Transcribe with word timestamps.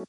É 0.00 0.06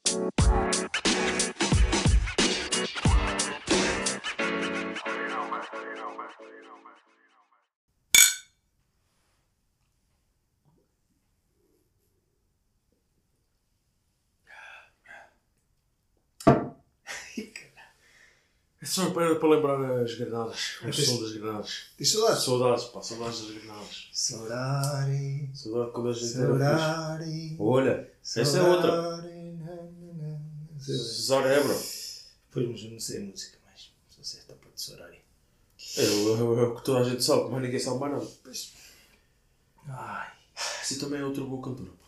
só 18.84 19.10
para, 19.10 19.36
para 19.36 19.48
lembrar 19.48 20.02
as 20.02 20.14
granadas. 20.14 20.78
O 20.82 20.92
som 20.92 21.20
das 21.22 21.32
granadas. 21.32 21.92
Diz 21.98 22.12
saudades. 22.12 22.44
Saudades, 22.44 22.84
pá, 22.84 23.02
saudades 23.02 23.40
das 23.42 23.50
granadas. 23.50 24.08
Saudade. 24.10 25.50
Saudade 25.54 25.92
quando 25.92 26.08
a 26.08 26.12
gente 26.12 26.38
era 26.38 26.46
fixe. 26.46 26.58
Saudade. 26.58 27.56
Olha, 27.60 28.12
essa 28.22 28.58
é 28.58 28.62
outra. 28.62 29.41
Cesar 30.82 31.46
Ebro. 31.46 31.74
Pois, 32.50 32.68
mas 32.68 32.80
eu 32.82 32.90
não 32.90 33.00
sei 33.00 33.18
a 33.18 33.26
música 33.26 33.58
mais. 33.64 33.92
Só 34.08 34.22
sei 34.22 34.40
esta 34.40 34.54
parte 34.54 34.74
de 34.74 34.80
Sorari. 34.82 35.20
É, 35.96 36.02
o- 36.02 36.36
é 36.38 36.42
o- 36.42 36.72
é 36.72 36.76
que 36.76 36.84
toda 36.84 37.00
a 37.00 37.04
gente 37.08 37.22
sabe, 37.22 37.50
mas 37.50 37.62
ninguém 37.62 37.78
sabe 37.80 37.98
mais 38.00 38.12
nada. 38.12 38.28
Ai. 39.88 40.32
Assim 40.80 40.98
também 40.98 41.20
é 41.20 41.24
outra 41.24 41.44
boa 41.44 41.62
cantora. 41.62 41.90
Pá. 41.90 42.06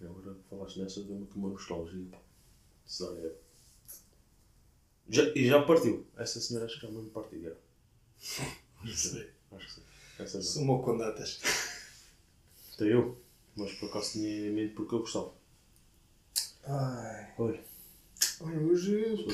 E 0.00 0.04
Agora 0.06 0.34
que 0.34 0.48
falaste 0.48 0.78
nessa, 0.80 1.02
deu-me 1.02 1.24
aqui 1.24 1.36
uma 1.36 1.48
nostalgia. 1.50 2.06
Pá. 2.10 2.18
Cesar 2.86 3.12
Ebro. 3.18 3.36
Já, 5.08 5.22
e 5.34 5.46
já 5.48 5.62
partiu. 5.62 6.06
Essa 6.16 6.40
senhora 6.40 6.66
acho 6.66 6.76
que 6.80 6.86
já 6.86 6.92
mesmo 6.92 7.10
partiu. 7.10 7.42
Já. 7.42 7.52
Não 8.84 8.94
sei. 8.94 9.30
Acho 9.52 9.66
que 9.66 9.72
sim. 9.74 9.82
Essa 10.18 10.36
não. 10.38 10.44
Sou 10.44 10.64
mau 10.64 10.82
com 10.82 10.96
datas. 10.96 11.40
Até 12.74 12.92
eu. 12.92 13.20
Mas 13.56 13.72
por 13.72 13.88
acaso 13.90 14.12
tinha 14.12 14.28
em 14.48 14.52
mente 14.52 14.74
porque 14.74 14.94
eu 14.94 15.00
gostava. 15.00 15.34
Ai. 16.64 17.34
Olha, 17.38 17.62
hoje 18.70 19.26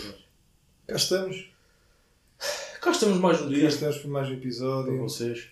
cá 0.86 0.96
estamos. 0.96 1.50
Cá 2.80 2.90
estamos 2.90 3.18
mais 3.18 3.40
um 3.40 3.44
Cá 3.44 3.48
dia. 3.54 3.68
estamos 3.68 3.98
para 3.98 4.08
mais 4.10 4.26
um 4.28 4.30
Para 4.30 4.38
episódio. 4.38 4.98
vocês. 4.98 5.48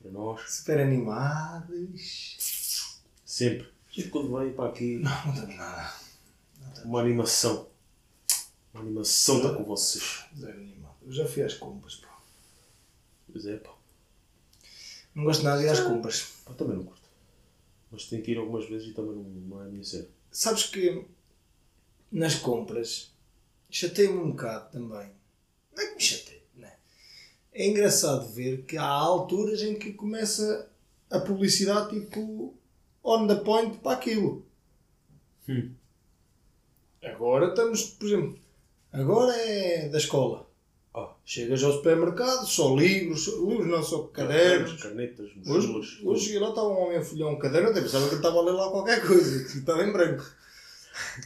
Para 0.00 0.10
nós. 0.12 0.40
Super 0.50 0.80
animados. 0.80 2.36
Sempre. 3.24 3.68
E 3.96 4.04
quando 4.04 4.36
vem 4.38 4.52
para 4.52 4.68
aqui, 4.68 4.98
Não, 4.98 5.10
não 5.26 5.34
estamos 5.34 5.56
nada. 5.56 5.94
uma 6.84 7.00
animação. 7.00 7.68
Uma 8.72 8.82
animação 8.82 9.36
está 9.38 9.54
com 9.54 9.64
vocês. 9.64 10.24
Zero 10.38 10.52
animado. 10.58 10.94
Eu 11.04 11.12
já 11.12 11.26
fui 11.26 11.42
às 11.42 11.54
compras, 11.54 11.96
pá. 11.96 12.16
Pois 13.32 13.46
é, 13.46 13.56
pá. 13.56 13.74
Não 15.14 15.24
gosto 15.24 15.42
nada 15.42 15.58
de 15.60 15.66
ir 15.66 15.70
às 15.70 15.80
compras. 15.80 16.34
Pá, 16.44 16.52
também 16.54 16.76
não 16.76 16.84
curto. 16.84 17.06
Mas 17.90 18.04
tenho 18.06 18.22
que 18.22 18.32
ir 18.32 18.38
algumas 18.38 18.68
vezes 18.68 18.88
e 18.88 18.92
também 18.92 19.14
não, 19.16 19.22
não 19.22 19.62
é 19.62 19.66
a 19.66 19.68
minha 19.68 19.84
cena. 19.84 20.06
Sabes 20.30 20.64
que 20.66 21.06
nas 22.10 22.34
compras 22.36 23.12
chateia-me 23.70 24.18
um 24.18 24.30
bocado 24.30 24.70
também. 24.72 25.10
Não 25.76 25.82
é 25.82 25.86
que 25.88 25.94
me 25.94 26.00
chateia, 26.00 26.42
não 26.54 26.66
é? 26.66 26.76
É 27.52 27.66
engraçado 27.66 28.28
ver 28.32 28.62
que 28.64 28.76
há 28.76 28.84
alturas 28.86 29.62
em 29.62 29.74
que 29.78 29.92
começa 29.92 30.70
a 31.10 31.18
publicidade 31.20 31.90
tipo 31.90 32.54
on 33.04 33.26
the 33.26 33.36
point 33.36 33.78
para 33.78 33.96
aquilo. 33.96 34.44
Hum. 35.48 35.72
Agora 37.02 37.48
estamos, 37.48 37.82
por 37.84 38.06
exemplo, 38.06 38.38
agora 38.92 39.36
é 39.36 39.88
da 39.88 39.98
escola. 39.98 40.46
Ah. 40.94 41.14
Chegas 41.24 41.62
ao 41.62 41.72
supermercado, 41.74 42.46
só 42.46 42.74
livros, 42.74 43.26
livros 43.26 43.66
não 43.66 43.82
só 43.82 44.04
cadernos. 44.04 44.82
Canetas, 44.82 45.30
Hoje, 45.46 45.66
mochilas. 45.68 46.04
hoje 46.04 46.24
cheguei 46.24 46.40
lá, 46.40 46.48
estava 46.48 46.68
um 46.68 46.78
homem 46.78 46.96
a 46.96 47.04
folhear 47.04 47.28
um 47.28 47.38
caderno, 47.38 47.68
até 47.68 47.82
pensava 47.82 48.04
que 48.08 48.14
ele 48.14 48.20
estava 48.20 48.38
a 48.38 48.42
ler 48.42 48.52
lá 48.52 48.70
qualquer 48.70 49.06
coisa, 49.06 49.42
estava 49.58 49.84
em 49.84 49.92
branco. 49.92 50.24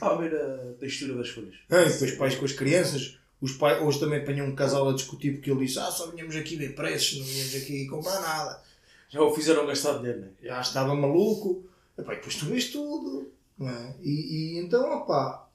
Ah, 0.00 0.08
a 0.10 0.16
ver 0.16 0.34
a 0.34 0.72
textura 0.78 1.14
das 1.14 1.28
folhas. 1.30 1.54
Ah, 1.70 1.82
e 1.82 1.88
depois 1.92 2.12
pais 2.12 2.34
com 2.34 2.44
as 2.44 2.52
crianças. 2.52 3.18
Os 3.40 3.52
pais, 3.52 3.80
hoje 3.82 3.98
também 4.00 4.20
apanham 4.20 4.46
um 4.46 4.54
casal 4.54 4.88
a 4.88 4.92
discutir 4.92 5.32
porque 5.34 5.50
ele 5.50 5.64
disse: 5.66 5.78
Ah, 5.78 5.90
só 5.90 6.10
vinhamos 6.10 6.36
aqui 6.36 6.56
ver 6.56 6.74
preços, 6.74 7.18
não 7.18 7.24
vinhamos 7.26 7.54
aqui 7.56 7.86
comprar 7.86 8.20
nada. 8.20 8.62
Já 9.08 9.20
o 9.22 9.34
fizeram 9.34 9.66
gastar 9.66 9.98
dinheiro, 9.98 10.20
não 10.20 10.26
é? 10.28 10.30
Já 10.48 10.60
estava 10.60 10.94
maluco. 10.94 11.64
Epá, 11.98 12.12
e 12.12 12.16
depois 12.16 12.36
tu 12.36 12.46
vês 12.46 12.70
tudo. 12.70 13.30
Não 13.58 13.68
é? 13.68 13.94
e, 14.02 14.10
e 14.10 14.58
então, 14.58 14.90
opá, 14.98 15.48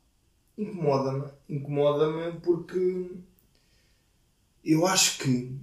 incomoda-me. 0.57 1.25
Incomoda-me 1.49 2.39
porque 2.39 3.11
eu 4.63 4.85
acho 4.85 5.19
que. 5.19 5.55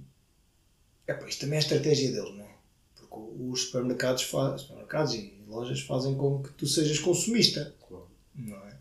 Epá, 1.07 1.27
isto 1.27 1.41
também 1.41 1.55
é 1.55 1.57
a 1.57 1.63
estratégia 1.63 2.11
deles, 2.11 2.33
não 2.35 2.43
é? 2.45 2.53
Porque 2.95 3.15
os 3.39 3.61
supermercados, 3.65 4.23
fa- 4.23 4.57
supermercados 4.57 5.13
e 5.13 5.33
lojas 5.47 5.81
fazem 5.81 6.15
com 6.15 6.41
que 6.41 6.51
tu 6.53 6.65
sejas 6.65 6.99
consumista. 6.99 7.75
Claro. 7.87 8.02
Não 8.35 8.57
é? 8.57 8.77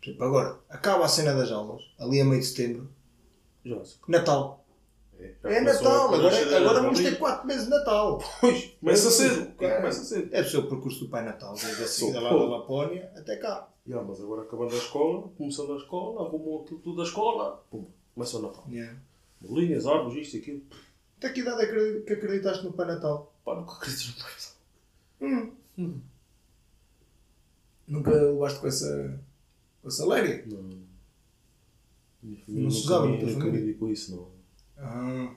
Por 0.00 0.08
exemplo, 0.08 0.24
agora, 0.26 0.58
acaba 0.68 1.04
a 1.04 1.08
cena 1.08 1.32
das 1.34 1.50
aulas, 1.50 1.82
ali 1.98 2.20
a 2.20 2.24
meio 2.24 2.40
de 2.40 2.46
setembro, 2.46 2.90
sei. 3.64 3.96
Natal. 4.08 4.64
É, 5.18 5.34
É 5.44 5.60
Natal, 5.60 6.12
agora, 6.12 6.56
agora 6.56 6.78
ali. 6.78 6.80
vamos 6.86 6.98
ter 7.00 7.16
4 7.18 7.46
meses 7.46 7.64
de 7.64 7.70
Natal. 7.70 8.20
Pois, 8.40 8.74
começa 8.80 9.10
cedo. 9.10 9.52
Começa 9.54 10.02
cedo. 10.04 10.28
É 10.34 10.40
o 10.40 10.48
seu 10.48 10.68
percurso 10.68 11.04
do 11.04 11.10
Pai 11.10 11.24
Natal, 11.24 11.54
desde 11.54 11.84
a 11.84 11.86
Sou 11.86 12.08
saída 12.12 12.20
lá 12.20 12.30
da 12.30 12.44
Lapónia 12.44 13.12
até 13.16 13.36
cá. 13.36 13.68
Já, 13.86 14.02
mas 14.02 14.20
agora 14.20 14.42
acabando 14.42 14.74
a 14.74 14.78
escola, 14.78 15.28
começando 15.38 15.72
a 15.74 15.76
escola, 15.76 16.26
arrumam 16.26 16.62
aquilo 16.62 16.80
tudo 16.80 16.96
da 16.96 17.02
escola, 17.04 17.64
pum, 17.70 17.86
começa 18.14 18.38
o 18.38 18.42
Natal. 18.42 18.64
Yeah. 18.68 18.98
Bolinhas, 19.40 19.86
árvores, 19.86 20.26
isto 20.26 20.36
e 20.36 20.40
aquilo. 20.40 20.62
Até 21.18 21.30
que 21.30 21.40
idade 21.40 21.62
é 21.62 21.66
que 21.66 22.00
que 22.00 22.12
acreditaste 22.14 22.64
no 22.64 22.72
Pai 22.72 22.86
Natal? 22.86 23.32
Pá, 23.44 23.54
nunca 23.54 23.74
acredito 23.74 24.08
no 24.08 24.24
Pai 24.24 24.32
Natal. 24.32 24.52
Hum. 25.20 25.52
Hum. 25.78 26.00
Nunca 27.92 28.10
levaste 28.10 28.58
com 28.58 28.66
essa, 28.68 29.20
com 29.82 29.88
essa 29.88 30.06
léria? 30.06 30.42
Não. 30.46 30.82
Não 32.48 32.70
se 32.70 32.84
usava 32.84 33.06
na 33.06 33.18
tua 33.18 33.28
família? 33.28 33.76
a 33.78 33.90
isso, 33.90 34.16
não. 34.16 34.28
Ah, 34.78 35.34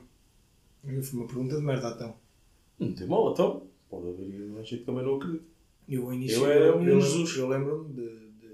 foi 0.82 1.18
uma 1.18 1.26
pergunta 1.26 1.56
de 1.56 1.62
merda 1.62 1.90
então. 1.90 2.16
Não 2.78 2.94
tem 2.94 3.06
mal, 3.06 3.30
então. 3.30 3.66
Pode 3.90 4.08
haver 4.08 4.46
mais 4.48 4.66
gente 4.66 4.80
que 4.80 4.86
também 4.86 5.04
não 5.04 5.16
acredita. 5.16 5.44
Eu, 5.86 6.06
ao 6.06 6.14
início, 6.14 6.38
Eu 6.38 6.50
era 6.50 6.76
um 6.76 6.82
eu, 6.82 6.98
Jesus. 6.98 7.36
eu 7.36 7.46
lembro-me 7.46 7.92
de, 7.92 8.08
de, 8.30 8.48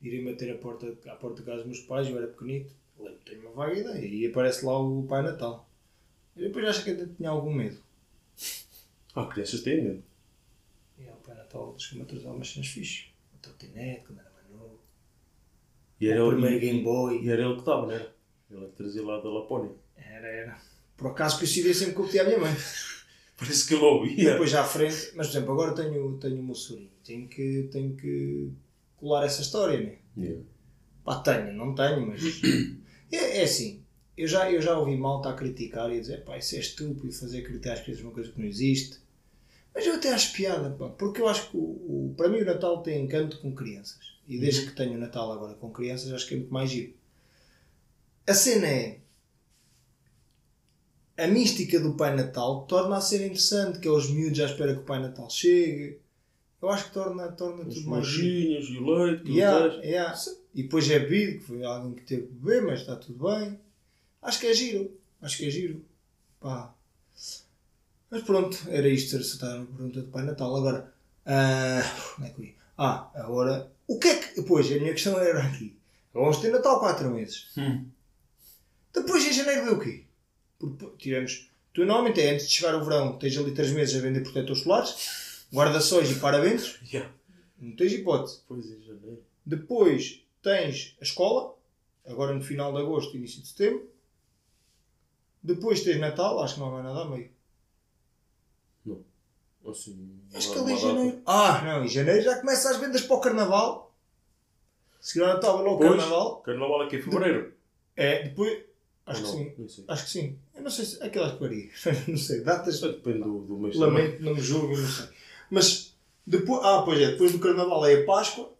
de 0.00 0.08
irem 0.08 0.24
bater 0.24 0.54
a 0.54 0.58
porta, 0.58 0.96
à 1.10 1.16
porta 1.16 1.40
de 1.40 1.46
casa 1.46 1.64
dos 1.64 1.66
meus 1.66 1.80
pais, 1.80 2.08
eu 2.08 2.16
era 2.16 2.28
pequenito, 2.28 2.72
lembro, 2.96 3.18
tenho 3.24 3.40
uma 3.42 3.50
vaga 3.50 3.76
ideia, 3.76 4.06
e 4.06 4.26
aparece 4.26 4.64
lá 4.64 4.78
o 4.78 5.02
Pai 5.02 5.22
Natal. 5.22 5.68
E 6.36 6.42
depois 6.42 6.64
acho 6.64 6.84
que 6.84 6.90
ainda 6.90 7.06
tinha 7.08 7.28
algum 7.28 7.52
medo. 7.52 7.78
Ah, 9.16 9.26
crianças 9.26 9.62
têm 9.62 9.82
medo. 9.82 10.09
E 11.52 11.56
o 11.56 11.58
Pai 11.58 11.60
Natal 11.60 11.78
chegou-me 11.78 12.02
a 12.02 12.06
trazer 12.06 12.26
umas 12.28 12.48
cenas 12.48 12.68
fixes. 12.68 13.06
O 13.34 13.38
trotinete, 13.38 14.04
quando 14.06 14.20
era 14.20 14.30
novo. 14.50 14.80
E 16.00 16.08
era, 16.08 16.24
o 16.24 16.30
primeiro 16.30 16.56
e, 16.56 16.60
Game 16.60 16.82
Boy. 16.82 17.22
e 17.24 17.28
era 17.28 17.42
ele 17.42 17.54
que 17.54 17.60
estava, 17.60 17.86
não 17.86 17.92
era? 17.92 18.14
Ele 18.50 18.64
é 18.64 18.68
que 18.68 18.76
trazia 18.76 19.04
lá 19.04 19.20
da 19.20 19.28
Lapónia. 19.30 19.72
Era, 19.96 20.26
era. 20.26 20.58
Por 20.96 21.08
acaso 21.08 21.38
coincidia 21.38 21.72
sempre 21.74 21.94
com 21.94 22.02
o 22.02 22.04
que 22.06 22.12
tinha 22.12 22.22
a 22.22 22.26
minha 22.26 22.38
mãe. 22.38 22.54
Parece 23.36 23.66
que 23.66 23.74
ele 23.74 23.82
E 23.82 23.86
ouvia. 23.86 24.32
depois 24.32 24.50
já 24.50 24.60
à 24.60 24.64
frente, 24.64 25.12
mas 25.14 25.28
por 25.28 25.32
exemplo, 25.36 25.52
agora 25.52 25.74
tenho, 25.74 26.18
tenho 26.18 26.50
o 26.50 26.54
sobrinho. 26.54 26.90
Tenho 27.02 27.26
que, 27.28 27.68
tenho 27.72 27.96
que 27.96 28.52
colar 28.96 29.24
essa 29.24 29.40
história, 29.40 29.80
né? 29.80 29.96
Yeah. 30.16 30.44
Pá, 31.04 31.20
tenho, 31.20 31.52
não 31.54 31.74
tenho, 31.74 32.06
mas. 32.06 32.22
É, 33.12 33.38
é 33.38 33.42
assim, 33.42 33.82
eu 34.16 34.28
já, 34.28 34.48
eu 34.52 34.62
já 34.62 34.78
ouvi 34.78 34.96
malta 34.96 35.30
a 35.30 35.34
criticar 35.34 35.90
e 35.90 35.96
a 35.96 36.00
dizer, 36.00 36.22
pá, 36.24 36.38
isso 36.38 36.54
é 36.54 36.60
estúpido 36.60 37.12
fazer 37.12 37.40
acreditar 37.40 37.72
às 37.72 37.80
crianças 37.80 38.04
uma 38.04 38.12
coisa 38.12 38.30
que 38.30 38.38
não 38.38 38.46
existe. 38.46 39.00
Mas 39.74 39.86
eu 39.86 39.94
até 39.94 40.12
acho 40.12 40.32
piada, 40.32 40.70
pá, 40.70 40.88
porque 40.90 41.20
eu 41.20 41.28
acho 41.28 41.50
que 41.50 41.56
o, 41.56 41.60
o- 41.60 42.14
para 42.16 42.28
mim 42.28 42.40
o 42.40 42.44
Natal 42.44 42.82
tem 42.82 43.04
encanto 43.04 43.38
com 43.40 43.54
crianças. 43.54 43.98
E 44.26 44.38
desde 44.38 44.66
que 44.66 44.76
tenho 44.76 44.94
o 44.94 44.98
Natal 44.98 45.30
agora 45.32 45.54
com 45.54 45.70
crianças, 45.72 46.12
acho 46.12 46.26
que 46.26 46.34
é 46.34 46.36
muito 46.38 46.52
mais 46.52 46.70
giro. 46.70 46.92
A 48.26 48.34
cena 48.34 48.66
é. 48.66 49.00
A 51.16 51.26
mística 51.26 51.78
do 51.78 51.94
Pai 51.94 52.14
Natal 52.16 52.64
torna 52.66 52.96
a 52.96 53.00
ser 53.00 53.24
interessante, 53.24 53.78
que 53.78 53.86
é 53.88 53.90
os 53.90 54.10
miúdos 54.10 54.40
à 54.40 54.46
espera 54.46 54.74
que 54.74 54.80
o 54.80 54.84
Pai 54.84 55.00
Natal 55.00 55.28
chegue. 55.28 55.98
Eu 56.62 56.68
acho 56.70 56.86
que 56.86 56.92
torna, 56.94 57.28
torna 57.32 57.64
Os 57.66 57.74
tudo 57.74 57.90
mais 57.90 58.06
giro. 58.06 58.62
e 58.62 58.78
o 58.78 58.94
leite. 58.94 59.30
Yeah, 59.30 59.70
tens. 59.70 59.84
yeah. 59.84 60.20
E 60.54 60.62
depois 60.62 60.90
é 60.90 60.98
bebido, 60.98 61.38
que 61.40 61.44
foi 61.46 61.64
alguém 61.64 61.94
que 61.94 62.02
teve 62.02 62.26
que 62.26 62.32
beber, 62.34 62.62
mas 62.62 62.80
está 62.80 62.96
tudo 62.96 63.24
bem. 63.24 63.58
Acho 64.22 64.40
que 64.40 64.46
é 64.46 64.54
giro. 64.54 64.90
Acho 65.20 65.36
que 65.38 65.46
é 65.46 65.50
giro. 65.50 65.84
Pá. 66.40 66.74
Mas 68.10 68.22
pronto, 68.22 68.58
era 68.68 68.88
isto. 68.88 69.16
Acertar 69.16 69.56
uma 69.56 69.66
pergunta 69.66 70.00
do 70.00 70.08
Pai 70.08 70.24
Natal. 70.24 70.56
Agora, 70.56 70.92
ah, 71.26 71.82
onde 72.18 72.28
é 72.28 72.32
que 72.32 72.40
eu 72.40 72.44
ia? 72.46 72.54
Ah, 72.76 73.10
agora, 73.14 73.70
o 73.86 73.98
que 73.98 74.08
é 74.08 74.16
que. 74.16 74.42
Pois, 74.42 74.66
a 74.72 74.76
minha 74.76 74.92
questão 74.92 75.18
era 75.18 75.42
aqui. 75.42 75.76
Vamos 76.12 76.38
ter 76.38 76.50
Natal 76.50 76.80
4 76.80 77.10
meses. 77.10 77.50
Hum. 77.56 77.86
Depois 78.92 79.24
em 79.24 79.32
janeiro 79.32 79.64
vê 79.64 79.70
o 79.70 79.78
quê? 79.78 80.04
Porque 80.58 80.86
tivemos. 80.98 81.50
Tu 81.72 81.84
normalmente 81.84 82.20
é 82.20 82.30
antes 82.30 82.48
de 82.48 82.54
chegar 82.54 82.74
o 82.74 82.84
verão, 82.84 83.16
tens 83.16 83.36
ali 83.36 83.52
3 83.52 83.70
meses 83.72 83.94
a 83.94 84.00
vender 84.00 84.22
protetores 84.22 84.62
solares, 84.62 85.46
guarda-sóis 85.52 86.10
e 86.10 86.16
parabentos. 86.16 86.80
Yeah. 86.92 87.08
Não 87.60 87.76
tens 87.76 87.92
hipótese. 87.92 88.40
Pois 88.48 88.66
é, 88.66 88.80
janeiro. 88.80 89.22
Depois 89.46 90.24
tens 90.42 90.96
a 91.00 91.04
escola, 91.04 91.54
agora 92.04 92.34
no 92.34 92.42
final 92.42 92.72
de 92.72 92.80
agosto, 92.80 93.16
início 93.16 93.40
de 93.40 93.48
setembro. 93.48 93.88
Depois 95.42 95.82
tens 95.82 96.00
Natal, 96.00 96.42
acho 96.42 96.54
que 96.54 96.60
não 96.60 96.68
há 96.68 96.72
mais 96.72 96.84
nada 96.84 97.02
a 97.02 97.08
meio. 97.08 97.30
Assim, 99.68 100.18
Acho 100.34 100.52
que 100.52 100.58
ali 100.58 100.72
em 100.72 100.78
janeiro. 100.78 101.22
Ah, 101.26 101.62
não, 101.62 101.84
em 101.84 101.88
janeiro 101.88 102.22
já 102.22 102.40
começa 102.40 102.70
as 102.70 102.78
vendas 102.78 103.02
para 103.02 103.16
o 103.16 103.20
carnaval. 103.20 103.94
Seguir 105.00 105.22
ao 105.24 105.34
Natal 105.34 105.62
logo 105.62 105.76
o 105.76 105.88
carnaval. 105.88 106.36
Carnaval 106.42 106.82
aqui 106.82 106.96
em 106.96 107.02
fevereiro. 107.02 107.54
É, 107.96 108.24
depois. 108.24 108.64
Acho 109.06 109.22
que 109.22 109.28
sim. 109.28 109.84
Acho 109.88 110.04
que 110.04 110.10
sim. 110.10 110.38
Eu 110.54 110.62
não 110.62 110.70
sei 110.70 110.84
se. 110.84 111.02
Aquelas 111.02 111.32
que 111.34 111.40
varia. 111.40 111.70
não 112.08 112.16
sei. 112.16 112.40
Datas. 112.40 112.80
Depende 112.80 113.18
do, 113.20 113.40
do 113.40 113.58
mês 113.58 113.76
também. 113.76 114.04
Lamento, 114.04 114.22
não 114.22 114.34
me 114.34 114.40
julgo, 114.40 114.76
não 114.76 114.88
sei. 114.88 115.06
Mas 115.50 115.96
depois. 116.26 116.64
Ah, 116.64 116.82
pois 116.82 117.00
é. 117.00 117.10
Depois 117.12 117.32
do 117.32 117.38
carnaval 117.38 117.84
é 117.86 118.02
a 118.02 118.06
Páscoa. 118.06 118.52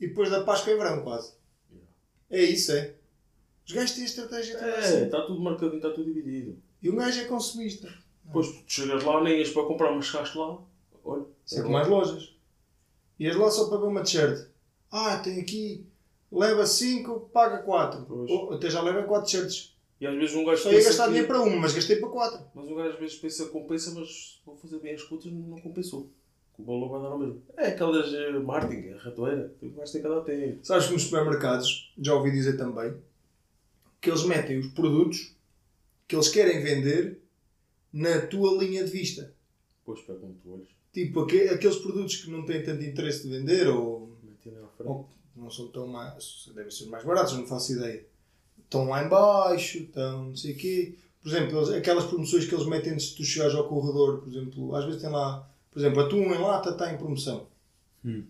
E 0.00 0.08
depois 0.08 0.30
da 0.30 0.44
Páscoa 0.44 0.72
é 0.72 0.76
verão, 0.76 1.02
quase. 1.02 1.32
É 2.30 2.42
isso, 2.42 2.72
é. 2.72 2.94
Os 3.66 3.72
gajos 3.72 3.96
têm 3.96 4.04
estratégia 4.04 4.58
também 4.58 4.74
É, 4.74 5.04
está 5.04 5.22
tudo 5.22 5.40
marcadinho, 5.40 5.76
está 5.76 5.90
tudo 5.90 6.12
dividido. 6.12 6.60
E 6.82 6.90
um 6.90 6.96
gajo 6.96 7.20
é 7.20 7.24
consumista. 7.24 7.92
Depois 8.26 8.48
tu 8.48 8.62
chegas 8.66 9.02
lá, 9.04 9.22
nem 9.22 9.38
ias 9.38 9.50
para 9.50 9.64
comprar, 9.64 9.92
mas 9.92 10.06
chegaste 10.06 10.36
lá. 10.36 10.58
Olha. 11.04 11.24
Isso 11.44 11.60
é 11.60 11.62
com 11.62 11.70
mais 11.70 11.88
lojas. 11.88 12.34
Ias 13.18 13.36
lá 13.36 13.50
só 13.50 13.68
para 13.68 13.78
ver 13.78 13.86
uma 13.86 14.02
t-shirt. 14.02 14.48
Ah, 14.90 15.18
tem 15.18 15.40
aqui. 15.40 15.86
Leva 16.30 16.66
5, 16.66 17.30
paga 17.32 17.58
4. 17.58 18.04
Pois. 18.04 18.52
até 18.58 18.68
já 18.68 18.82
leva 18.82 19.02
4 19.04 19.24
t-shirts. 19.30 19.74
E 20.00 20.06
às 20.06 20.14
vezes 20.14 20.34
um 20.36 20.44
gajo 20.44 20.62
Só 20.62 20.70
ia 20.72 20.82
gastar 20.84 21.04
que- 21.04 21.08
dinheiro 21.10 21.28
para 21.28 21.40
uma, 21.40 21.56
mas 21.56 21.72
gastei 21.72 21.96
para 21.96 22.08
4. 22.10 22.40
Mas 22.54 22.66
um 22.68 22.74
gajo 22.74 22.90
às 22.90 22.98
vezes 22.98 23.16
pensa 23.16 23.46
compensa, 23.46 23.92
mas 23.98 24.40
vou 24.44 24.56
fazer 24.56 24.78
bem 24.80 24.94
as 24.94 25.02
contas 25.02 25.32
não 25.32 25.58
compensou. 25.60 26.10
O 26.58 26.64
valor 26.64 26.88
vai 26.90 27.00
dar 27.02 27.08
ao 27.08 27.18
mesmo. 27.18 27.42
É 27.56 27.68
aquelas 27.68 28.12
eh, 28.12 28.30
marketing, 28.38 28.90
a 28.94 28.98
ratoeira. 28.98 29.52
O 29.62 29.68
gajo 29.70 29.92
tem 29.92 30.02
que 30.02 30.08
dar 30.08 30.20
tempo. 30.22 30.58
Sabes 30.66 30.86
que 30.86 30.92
nos 30.92 31.02
supermercados, 31.04 31.94
já 31.98 32.14
ouvi 32.14 32.30
dizer 32.30 32.56
também, 32.58 32.94
que 34.00 34.10
eles 34.10 34.24
metem 34.24 34.58
os 34.58 34.66
produtos 34.68 35.34
que 36.08 36.14
eles 36.16 36.28
querem 36.28 36.62
vender 36.62 37.20
na 37.96 38.20
tua 38.26 38.62
linha 38.62 38.84
de 38.84 38.90
vista. 38.90 39.32
Pegam 40.06 40.34
tu 40.42 40.52
olhos. 40.54 40.68
Tipo, 40.92 41.20
aque- 41.20 41.48
aqueles 41.48 41.76
produtos 41.76 42.16
que 42.16 42.30
não 42.30 42.44
têm 42.44 42.62
tanto 42.62 42.82
interesse 42.82 43.22
de 43.22 43.28
vender 43.30 43.68
ou, 43.68 44.10
ou 44.84 45.08
não 45.36 45.50
são 45.50 45.68
tão 45.68 45.86
mais. 45.86 46.50
devem 46.54 46.70
ser 46.70 46.86
mais 46.86 47.04
baratos, 47.04 47.34
não 47.34 47.46
faço 47.46 47.72
ideia. 47.72 48.04
Estão 48.58 48.88
lá 48.88 49.04
em 49.04 49.08
baixo, 49.08 49.78
estão 49.78 50.24
não 50.26 50.36
sei 50.36 50.52
o 50.52 50.56
quê. 50.56 50.94
Por 51.22 51.28
exemplo, 51.28 51.58
eles- 51.58 51.70
aquelas 51.70 52.04
promoções 52.04 52.46
que 52.46 52.54
eles 52.54 52.66
metem 52.66 52.92
antes 52.94 53.06
de 53.10 53.16
tu 53.16 53.24
chegares 53.24 53.54
ao 53.54 53.68
corredor, 53.68 54.18
por 54.20 54.28
exemplo, 54.28 54.74
às 54.74 54.84
vezes 54.84 55.00
tem 55.00 55.10
lá, 55.10 55.48
por 55.70 55.78
exemplo, 55.78 56.00
atum 56.00 56.22
em 56.34 56.38
lata 56.38 56.70
está 56.70 56.92
em 56.92 56.98
promoção. 56.98 57.46
Hum. 58.04 58.24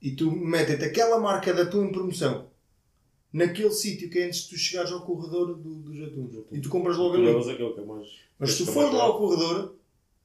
E 0.00 0.12
tu 0.12 0.30
metem-te 0.30 0.84
aquela 0.84 1.18
marca 1.18 1.52
de 1.52 1.60
atum 1.62 1.84
em 1.86 1.92
promoção 1.92 2.46
naquele 3.32 3.70
sítio 3.70 4.10
que 4.10 4.18
é 4.18 4.26
antes 4.26 4.42
de 4.44 4.50
tu 4.50 4.56
chegares 4.56 4.92
ao 4.92 5.00
corredor 5.02 5.54
do, 5.56 5.74
dos 5.76 6.00
atuns. 6.06 6.34
E 6.52 6.60
tu 6.60 6.68
compras 6.68 6.96
logo 6.96 7.14
ali. 7.14 7.26
levas 7.26 7.48
aquele 7.48 7.72
que 7.72 7.80
é 7.80 7.84
mais. 7.84 8.08
Mas 8.38 8.52
se 8.52 8.64
tu 8.64 8.70
é 8.70 8.74
mais 8.74 8.92
lá 8.94 9.04
ao 9.04 9.18
corredor, 9.18 9.74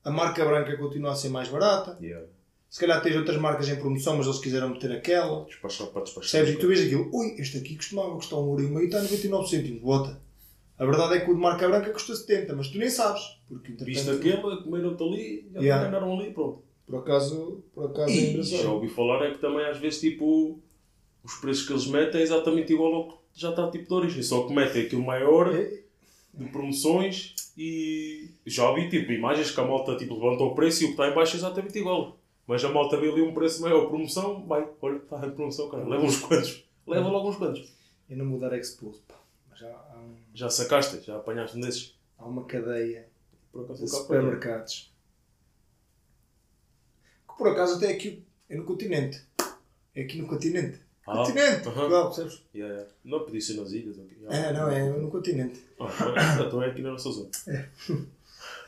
a 0.04 0.12
marca 0.12 0.44
branca 0.46 0.76
continua 0.78 1.12
a 1.12 1.16
ser 1.16 1.30
mais 1.30 1.48
barata. 1.50 1.98
Yeah. 2.02 2.26
Se 2.70 2.82
calhar 2.82 3.02
tens 3.02 3.16
outras 3.16 3.38
marcas 3.38 3.70
em 3.70 3.78
promoção, 3.78 4.18
mas 4.18 4.26
eles 4.28 4.40
quiseram 4.40 4.70
meter 4.70 4.92
aquela. 4.92 5.46
Despachar 5.46 5.88
para 5.88 6.02
despachar. 6.04 6.42
Percebes? 6.42 6.56
E 6.56 6.58
tu 6.60 6.68
vês 6.68 6.82
aquilo, 6.86 7.10
ui, 7.14 7.36
este 7.40 7.58
aqui 7.58 7.76
costumava 7.78 8.14
custar 8.16 8.40
um 8.40 8.50
euro 8.50 8.64
e 8.64 8.68
meio 8.68 8.82
e 8.82 8.86
está 8.86 8.98
a 9.00 9.04
99 9.04 9.48
cêntimos, 9.50 9.82
bota. 9.82 10.22
A 10.78 10.86
verdade 10.86 11.16
é 11.16 11.20
que 11.22 11.32
o 11.32 11.34
de 11.34 11.40
marca 11.40 11.68
branca 11.68 11.90
custa 11.92 12.14
70, 12.16 12.56
mas 12.56 12.68
tu 12.68 12.78
nem 12.78 12.90
sabes. 12.90 13.22
Porque 13.48 13.72
Viste 13.84 14.10
aquele, 14.10 14.38
comeram-te 14.64 15.02
ali, 15.04 15.50
já 15.54 15.60
Yeah. 15.62 15.88
ganharam 15.90 16.20
ali, 16.20 16.32
pronto. 16.32 16.62
por 16.86 16.98
acaso, 17.00 17.64
por 17.74 17.86
acaso 17.86 18.12
é 18.12 18.14
E 18.16 18.22
já 18.26 18.32
engraçado. 18.32 18.74
ouvi 18.74 18.88
falar 18.90 19.26
é 19.26 19.32
que 19.32 19.40
também 19.40 19.66
às 19.66 19.78
vezes 19.80 20.00
tipo 20.02 20.60
os 21.28 21.36
preços 21.36 21.66
que 21.68 21.74
eles 21.74 21.86
metem 21.88 22.22
é 22.22 22.24
exatamente 22.24 22.74
igual 22.74 22.94
ao 22.94 23.08
que 23.10 23.18
já 23.34 23.50
está 23.52 23.70
tipo 23.70 23.88
de 23.88 23.94
origem, 23.94 24.24
só 24.24 24.48
que 24.48 24.54
metem 24.54 24.84
aquilo 24.86 25.04
maior 25.04 25.54
É, 25.54 25.84
de 26.34 26.46
promoções 26.52 27.36
e 27.58 28.30
já 28.46 28.70
ouvi 28.70 28.90
tipo 28.90 29.12
imagens 29.12 29.50
que 29.52 29.60
a 29.60 29.66
malta 29.66 29.96
tipo, 29.98 30.14
levantou 30.16 30.52
o 30.52 30.56
preço 30.56 30.84
e 30.84 30.86
o 30.86 30.88
que 30.90 30.94
está 30.94 31.10
em 31.10 31.16
baixo 31.16 31.36
é 31.36 31.40
exatamente 31.40 31.78
igual. 31.80 32.18
Mas 32.46 32.64
a 32.64 32.70
malta 32.70 32.96
vê 32.98 33.10
ali 33.12 33.22
um 33.22 33.34
preço 33.34 33.62
maior, 33.62 33.88
promoção, 33.88 34.46
vai, 34.46 34.68
olha, 34.82 34.98
está 34.98 35.26
em 35.26 35.32
promoção, 35.32 35.70
cara, 35.70 35.84
leva 35.88 36.04
uns 36.04 36.20
quantos, 36.20 36.64
leva 36.86 37.10
logo 37.10 37.30
uns 37.30 37.36
quantos. 37.38 37.74
Eu 38.10 38.18
não 38.18 38.30
vou 38.30 38.40
dar 38.40 38.58
expose, 38.58 39.02
pá. 39.08 39.16
Já 39.56 39.68
um- 39.98 40.16
Já 40.34 40.50
sacaste, 40.50 41.02
já 41.02 41.18
apanhaste 41.18 41.58
um 41.58 41.62
desses. 41.62 41.96
há 42.18 42.26
uma 42.26 42.46
cadeia 42.46 43.10
Por 43.52 43.64
acaso 43.66 43.84
de 43.84 43.90
supermercados. 43.92 44.94
Que 47.28 47.38
por 47.38 47.48
acaso 47.50 47.76
até 47.78 47.92
aqui 47.92 48.24
é 48.50 48.56
no 48.56 48.64
continente. 48.64 49.22
É 49.96 50.04
aqui 50.04 50.18
no 50.22 50.28
continente. 50.28 50.80
Continente! 51.16 51.68
aham. 51.68 51.74
Portugal, 51.74 52.06
percebes? 52.08 52.42
Yeah, 52.54 52.74
yeah. 52.76 52.92
Não 53.06 53.24
podia 53.24 53.42
ser 53.42 53.54
nas 53.56 53.72
ilhas. 53.72 53.98
ok. 53.98 54.18
Já. 54.22 54.30
É, 54.30 54.54
não, 54.54 54.70
é 54.70 54.90
no 54.90 55.10
continente. 55.10 55.62
Ah, 55.80 55.86
então- 55.86 56.46
então 56.48 56.64
é 56.64 56.70
aqui 56.70 56.82
na 56.82 56.92
nossa 56.92 57.10
zona. 57.12 57.30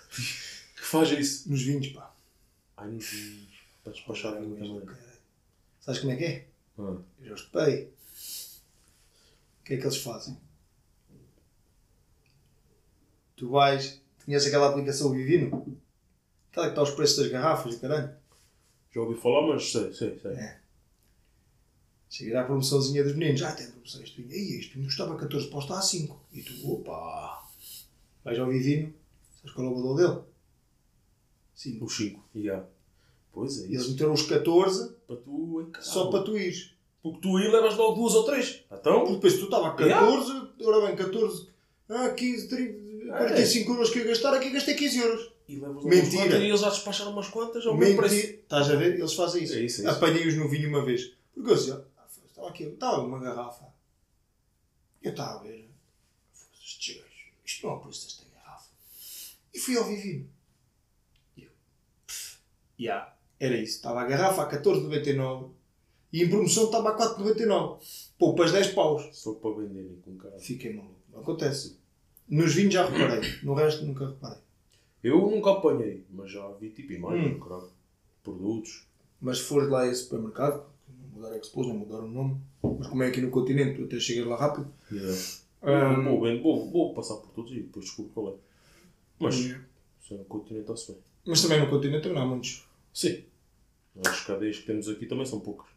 Que 0.10 0.86
faz 0.86 1.12
isso? 1.12 1.50
Nos 1.50 1.62
vinhos, 1.62 1.88
pá. 1.90 2.14
Ai, 2.78 2.90
não 2.92 3.00
vi. 3.00 3.48
Para 3.84 3.94
despachar 3.94 4.34
muito 4.42 4.56
também. 4.66 4.86
caralho. 4.86 5.20
Sabes 5.82 6.00
como 6.02 6.14
é 6.14 6.16
que 6.16 6.24
é? 6.26 6.48
Ah. 6.78 6.98
Eu 7.20 7.26
já 7.28 7.34
os 7.34 7.42
topei. 7.46 7.94
O 9.60 9.64
que 9.66 9.74
é 9.74 9.78
que 9.78 9.84
eles 9.84 9.98
fazem? 9.98 10.38
Tu 13.36 13.50
vais. 13.50 14.02
Conheces 14.26 14.48
aquela 14.48 14.70
aplicação 14.70 15.12
Vivino? 15.12 15.78
Aquela 16.52 16.68
que 16.68 16.72
está 16.72 16.82
aos 16.82 16.92
preços 16.92 17.18
das 17.18 17.28
garrafas 17.32 17.76
e 17.76 17.80
caralho. 17.80 18.12
Já 18.94 19.02
ouvi 19.02 19.20
falar, 19.20 19.48
mas 19.48 19.72
sei, 19.72 19.94
sei, 19.94 20.20
sei. 20.20 20.32
É. 20.32 20.60
Chega 22.10 22.42
à 22.42 22.44
promoçãozinha 22.44 23.04
dos 23.04 23.16
meninos. 23.16 23.42
Ah, 23.44 23.52
tem 23.52 23.68
promoção 23.70 24.02
este 24.02 24.22
vinho. 24.22 24.32
Ei, 24.34 24.60
este 24.60 24.74
vinho 24.74 24.86
custava 24.86 25.16
14 25.16 25.48
para 25.48 25.60
está 25.60 25.78
a 25.78 25.82
5. 25.82 26.20
E 26.34 26.42
tu, 26.42 26.72
opa! 26.72 27.48
Vais 28.24 28.40
ao 28.40 28.48
Vivino. 28.50 28.92
Sabes 29.38 29.54
qual 29.54 29.68
é 29.68 29.70
o 29.70 29.76
valor 29.76 29.96
dele? 29.96 30.20
5. 31.56 31.86
Os 31.86 31.96
5. 31.96 32.24
Yeah. 32.36 32.66
Pois 33.32 33.60
é, 33.60 33.62
E 33.62 33.66
eles 33.68 33.82
isso. 33.84 33.92
meteram 33.92 34.14
os 34.14 34.24
14 34.24 34.96
Para 35.06 35.16
tu, 35.18 35.70
é 35.78 35.82
só 35.82 36.08
para 36.10 36.24
tu 36.24 36.36
ires. 36.38 36.72
Porque 37.02 37.20
tu 37.22 37.38
aí 37.38 37.48
levas 37.50 37.76
logo 37.78 37.96
duas 37.96 38.14
ou 38.16 38.24
três. 38.24 38.50
Porque 38.68 38.76
Então? 38.90 39.14
depois 39.14 39.38
tu 39.38 39.46
estava 39.46 39.68
a 39.70 39.74
14, 39.76 40.32
ora 40.64 40.88
bem, 40.88 40.96
14, 40.96 41.48
ah, 41.90 42.10
15, 42.10 42.48
30, 42.50 43.08
45 43.18 43.72
euros 43.72 43.90
que 43.90 44.00
eu 44.00 44.04
ia 44.04 44.10
gastar, 44.10 44.34
aqui 44.34 44.50
gastei 44.50 44.74
15 44.76 44.98
euros. 45.00 45.32
E 45.48 45.56
levas 45.60 45.84
Mentira. 45.86 46.24
quantas 46.24 46.42
e 46.42 46.46
eles 46.48 46.60
já 46.60 46.70
despacharam 46.70 47.12
umas 47.12 47.28
quantas 47.30 47.66
ao 47.66 47.76
mesmo 47.78 48.02
Mentira. 48.02 48.10
preço. 48.10 48.40
Estás 48.42 48.70
a 48.70 48.76
ver? 48.76 48.96
Eles 49.00 49.14
fazem 49.14 49.44
isso. 49.44 49.54
É 49.54 49.62
isso, 49.62 49.82
é 49.82 49.86
isso. 49.86 49.90
Apanhei-os 49.96 50.36
no 50.36 50.50
vinho 50.50 50.70
uma 50.70 50.84
vez. 50.84 51.12
Porque 51.34 51.50
eu 51.52 51.74
ah, 51.98 51.99
estava 52.40 52.50
aqui, 52.50 52.64
estava 52.64 53.02
uma 53.02 53.20
garrafa. 53.20 53.66
Eu 55.02 55.12
estava 55.12 55.40
a 55.40 55.44
ver. 55.44 55.70
Estes 56.54 56.96
gajos, 56.98 57.32
Isto 57.46 57.68
não 57.68 57.74
é 57.74 57.78
o 57.78 57.80
preço 57.82 58.06
desta 58.06 58.26
garrafa. 58.36 58.70
E 59.54 59.60
fui 59.60 59.78
ao 59.78 59.86
Vivino. 59.86 60.30
E 61.38 61.44
eu, 61.44 61.52
já, 62.80 63.16
era 63.40 63.56
isso. 63.58 63.76
Estava 63.78 64.02
a 64.02 64.06
garrafa 64.06 64.44
a 64.44 64.50
14,99 64.62 65.52
e 66.12 66.24
em 66.24 66.30
promoção 66.30 66.66
estava 66.66 66.90
a 66.90 66.98
4,99. 67.18 68.12
Poupas 68.18 68.52
10 68.52 68.74
paus. 68.74 69.18
Só 69.18 69.34
para 69.34 69.52
venderem 69.56 70.00
com 70.02 70.18
cara. 70.18 70.40
Fiquei 70.40 70.74
maluco. 70.74 70.96
Acontece. 71.16 71.80
Nos 72.28 72.54
vinhos 72.54 72.74
já 72.74 72.86
reparei. 72.88 73.22
No 73.44 73.54
resto 73.54 73.86
nunca 73.86 74.08
reparei. 74.08 74.40
Eu 75.02 75.18
nunca 75.32 75.52
apanhei, 75.52 76.06
mas 76.10 76.30
já 76.32 76.46
vi 76.54 76.70
tipo 76.72 76.92
imagem, 76.92 77.36
Hum. 77.36 77.40
claro. 77.40 77.72
Produtos. 78.22 78.86
Mas 79.22 79.40
se 79.40 79.44
fores 79.46 79.70
lá 79.70 79.82
a 79.84 79.88
esse 79.88 80.04
supermercado, 80.04 80.66
mudar 81.20 81.34
a 81.34 81.38
Expos, 81.38 81.68
não 81.68 81.76
mudar 81.76 82.00
o 82.00 82.08
nome, 82.08 82.38
mas 82.64 82.88
como 82.88 83.04
é 83.04 83.08
aqui 83.08 83.22
no 83.22 83.30
continente, 83.30 83.78
tu 83.78 83.84
até 83.86 84.00
chegas 84.00 84.26
lá 84.26 84.36
rápido. 84.38 84.72
Yeah. 84.92 85.16
Hum. 85.62 86.04
Vou, 86.06 86.22
vendo- 86.22 86.42
vou, 86.42 86.70
vou 86.72 86.94
passar 86.94 87.16
por 87.16 87.30
todos 87.32 87.52
e 87.52 87.62
depois 87.62 87.86
descubro 87.86 88.12
qual 88.14 88.30
é. 88.30 88.34
Mas, 89.20 89.36
Hum. 89.36 89.60
se 90.02 90.14
é 90.14 90.18
no 90.18 90.24
continente, 90.26 90.62
está-se 90.72 90.92
bem. 90.92 91.02
Mas 91.28 91.42
também 91.42 91.60
no 91.60 91.70
continente 91.70 92.04
também 92.04 92.18
não 92.18 92.24
há 92.24 92.28
muitos. 92.28 92.66
Sim. 92.94 93.24
As 94.06 94.22
cadeias 94.26 94.58
que 94.60 94.66
temos 94.66 94.88
aqui 94.88 95.06
também 95.06 95.26
são 95.26 95.40
poucas. 95.42 95.68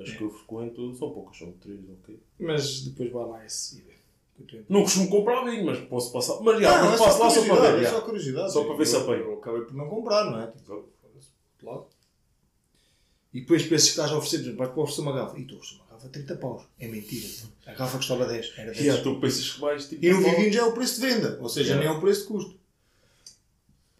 As 0.00 0.10
que 0.10 0.22
eu 0.22 0.30
frequento 0.30 0.94
são 0.96 1.10
poucas, 1.10 1.38
são 1.38 1.52
três, 1.52 1.80
ok. 2.02 2.20
Mas 2.38 2.84
depois 2.84 3.10
vai 3.12 3.26
lá 3.26 3.44
esse. 3.46 3.84
Não 4.68 4.82
costumo 4.82 5.08
comprar 5.10 5.44
vinho, 5.44 5.66
mas 5.66 5.78
posso 5.80 6.12
passar. 6.12 6.40
Mas 6.40 6.60
já, 6.60 6.80
Não, 6.82 6.90
mas 6.90 7.00
é 7.00 7.04
passo 7.04 7.20
lá 7.20 7.30
só 7.30 7.44
para 7.56 7.72
ver. 7.72 7.82
é 7.84 7.90
só 7.90 8.00
curiosidade. 8.02 8.52
Só 8.52 8.64
para 8.64 8.74
ver 8.76 8.86
se 8.86 8.96
apanho. 8.96 9.22
Eu 9.24 9.34
acabei 9.38 9.62
por 9.62 9.74
não 9.74 9.88
comprar, 9.88 10.24
não 10.30 10.40
é? 10.40 10.46
Tipo, 10.48 10.84
Exato. 11.60 11.86
E 13.34 13.40
depois 13.40 13.62
pensas 13.62 13.84
que 13.84 13.90
estás 13.90 14.10
a 14.10 14.16
oferecer, 14.18 14.54
vais 14.56 14.70
para 14.70 14.80
oferecer 14.82 15.02
uma 15.02 15.12
garrafa. 15.12 15.38
E 15.38 15.44
tu 15.44 15.56
ofereces 15.56 15.76
uma 15.76 15.86
garrafa 15.86 16.06
a 16.06 16.10
30 16.10 16.36
paus. 16.36 16.62
É 16.78 16.88
mentira. 16.88 17.26
A 17.66 17.72
garrafa 17.72 17.96
custava 17.98 18.26
10. 18.26 18.52
Era 18.56 18.72
10. 18.72 18.84
Já, 18.84 19.02
tu 19.02 19.20
pensas 19.20 19.50
que 19.52 19.60
vais 19.60 19.88
tipo. 19.88 20.04
E 20.04 20.10
no 20.10 20.20
Vivino 20.22 20.52
já 20.52 20.60
é 20.60 20.64
o 20.64 20.72
preço 20.72 21.00
de 21.00 21.06
venda. 21.06 21.38
Ou 21.40 21.48
seja, 21.48 21.70
Yeah. 21.74 21.86
nem 21.86 21.94
é 21.94 21.98
o 21.98 22.00
preço 22.00 22.22
de 22.22 22.26
custo. 22.28 22.58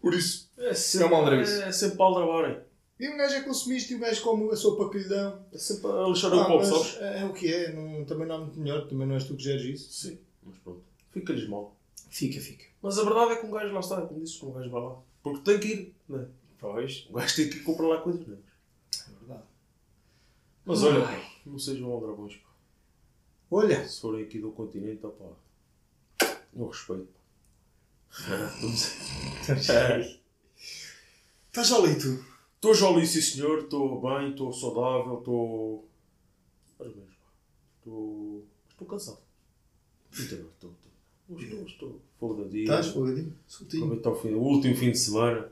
Por 0.01 0.13
isso. 0.13 0.49
É 0.57 0.69
É 0.69 0.73
sempre, 0.73 1.07
uma 1.07 1.17
aldrabice. 1.17 1.61
é 1.61 1.71
sempre 1.71 1.97
para 1.97 2.05
aldrabarem. 2.05 2.57
E 2.99 3.07
um 3.09 3.15
gajo 3.17 3.35
é 3.35 3.41
consumista 3.43 3.93
e 3.93 3.95
o 3.95 3.99
gajo 3.99 4.21
come 4.21 4.51
a 4.51 4.55
sopa 4.55 4.89
que 4.89 4.97
lhe 4.97 5.07
dão. 5.07 5.39
É 5.53 5.57
sempre 5.57 5.87
a 5.89 6.03
lixar 6.07 6.33
o 6.33 6.39
Ah, 6.39 6.49
mas 6.49 6.67
sabes? 6.67 6.97
é, 6.99 7.21
é 7.21 7.25
o 7.25 7.33
que 7.33 7.53
é. 7.53 7.71
Não, 7.71 8.03
também 8.05 8.27
não 8.27 8.35
há 8.35 8.39
muito 8.39 8.59
melhor. 8.59 8.87
Também 8.87 9.07
não 9.07 9.15
és 9.15 9.23
tu 9.23 9.35
que 9.35 9.43
geres 9.43 9.63
isso. 9.63 9.91
Sim. 9.93 10.19
Mas 10.43 10.57
pronto. 10.57 10.81
Fica-lhes 11.11 11.47
mal. 11.47 11.75
Fica, 12.09 12.39
fica. 12.41 12.65
Mas 12.81 12.97
a 12.97 13.03
verdade 13.03 13.33
é 13.33 13.35
que 13.37 13.45
um 13.45 13.51
gajo 13.51 13.73
lá 13.73 13.79
está, 13.79 14.01
como 14.01 14.19
disse, 14.21 14.43
um 14.43 14.51
gajo 14.51 14.69
vai 14.69 14.81
lá. 14.81 14.95
Porque 15.23 15.41
tem 15.51 15.59
que 15.59 15.67
ir, 15.67 15.95
não 16.09 16.19
é? 16.19 16.25
Pois. 16.59 17.07
Um 17.09 17.13
gajo 17.13 17.35
tem 17.35 17.49
que 17.49 17.57
ir 17.57 17.63
comprar 17.63 17.87
lá 17.87 18.01
coisas, 18.01 18.25
não 18.27 18.33
é? 18.35 18.37
É. 18.37 18.48
Mas 20.69 20.83
olha, 20.83 21.03
Ai. 21.03 21.27
não 21.47 21.57
sejam 21.57 21.91
aldrabões, 21.91 22.35
pá. 22.35 22.49
Olha. 23.49 23.87
Se 23.87 24.01
forem 24.01 24.23
aqui 24.23 24.37
do 24.37 24.51
continente, 24.51 25.03
ó 25.03 25.09
pá. 25.09 25.25
No 26.53 26.67
respeito, 26.67 27.07
pá. 27.07 27.19
Estás 31.47 31.71
ali 31.71 31.97
tu. 31.97 32.23
Estou 32.53 32.75
jolly, 32.75 33.07
sim 33.07 33.19
senhor, 33.19 33.63
estou 33.63 33.99
bem, 33.99 34.29
estou 34.29 34.53
saudável, 34.53 35.17
estou. 35.17 35.89
Ora 36.77 36.89
bem, 36.91 37.03
pá. 37.03 37.31
Estou. 37.79 38.45
Estou 38.69 38.87
cansado. 38.87 39.21
Então, 40.13 40.49
estou. 40.49 40.75
Estou. 41.29 41.39
Estou. 41.39 41.65
Estou. 41.65 42.01
Folgadinho. 42.19 42.63
Estás 42.65 42.87
folgadinho? 42.89 43.35
Soltinho. 43.47 43.85
Aproveitar 43.85 44.11
o, 44.11 44.15
fim, 44.15 44.33
o 44.35 44.41
último 44.41 44.75
fim 44.75 44.91
de 44.91 44.99
semana. 44.99 45.51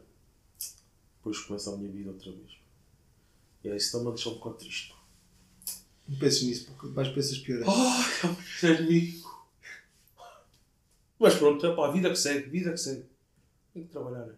Depois 1.18 1.40
começa 1.40 1.74
a 1.74 1.78
minha 1.78 1.92
vida 1.92 2.12
outra 2.12 2.32
vez. 2.32 2.56
E 3.64 3.70
aí 3.70 3.78
isso 3.78 3.98
também 3.98 4.14
deixa 4.14 4.30
um 4.30 4.36
bocado 4.36 4.58
triste. 4.58 4.97
Não 6.08 6.18
penses 6.20 6.44
nisso, 6.44 6.66
porque 6.72 6.88
vais 6.94 7.10
pensas 7.10 7.38
pior. 7.40 7.64
Ai, 7.68 8.12
é 8.32 8.34
prazer 8.34 8.80
amigo. 8.80 9.28
Mas 11.20 11.36
pronto, 11.36 11.66
é 11.66 11.76
pá, 11.76 11.92
vida 11.92 12.10
que 12.10 12.16
segue, 12.16 12.50
vida 12.50 12.72
que 12.72 12.78
segue. 12.78 13.06
Tem 13.74 13.84
que 13.84 13.90
trabalhar? 13.90 14.30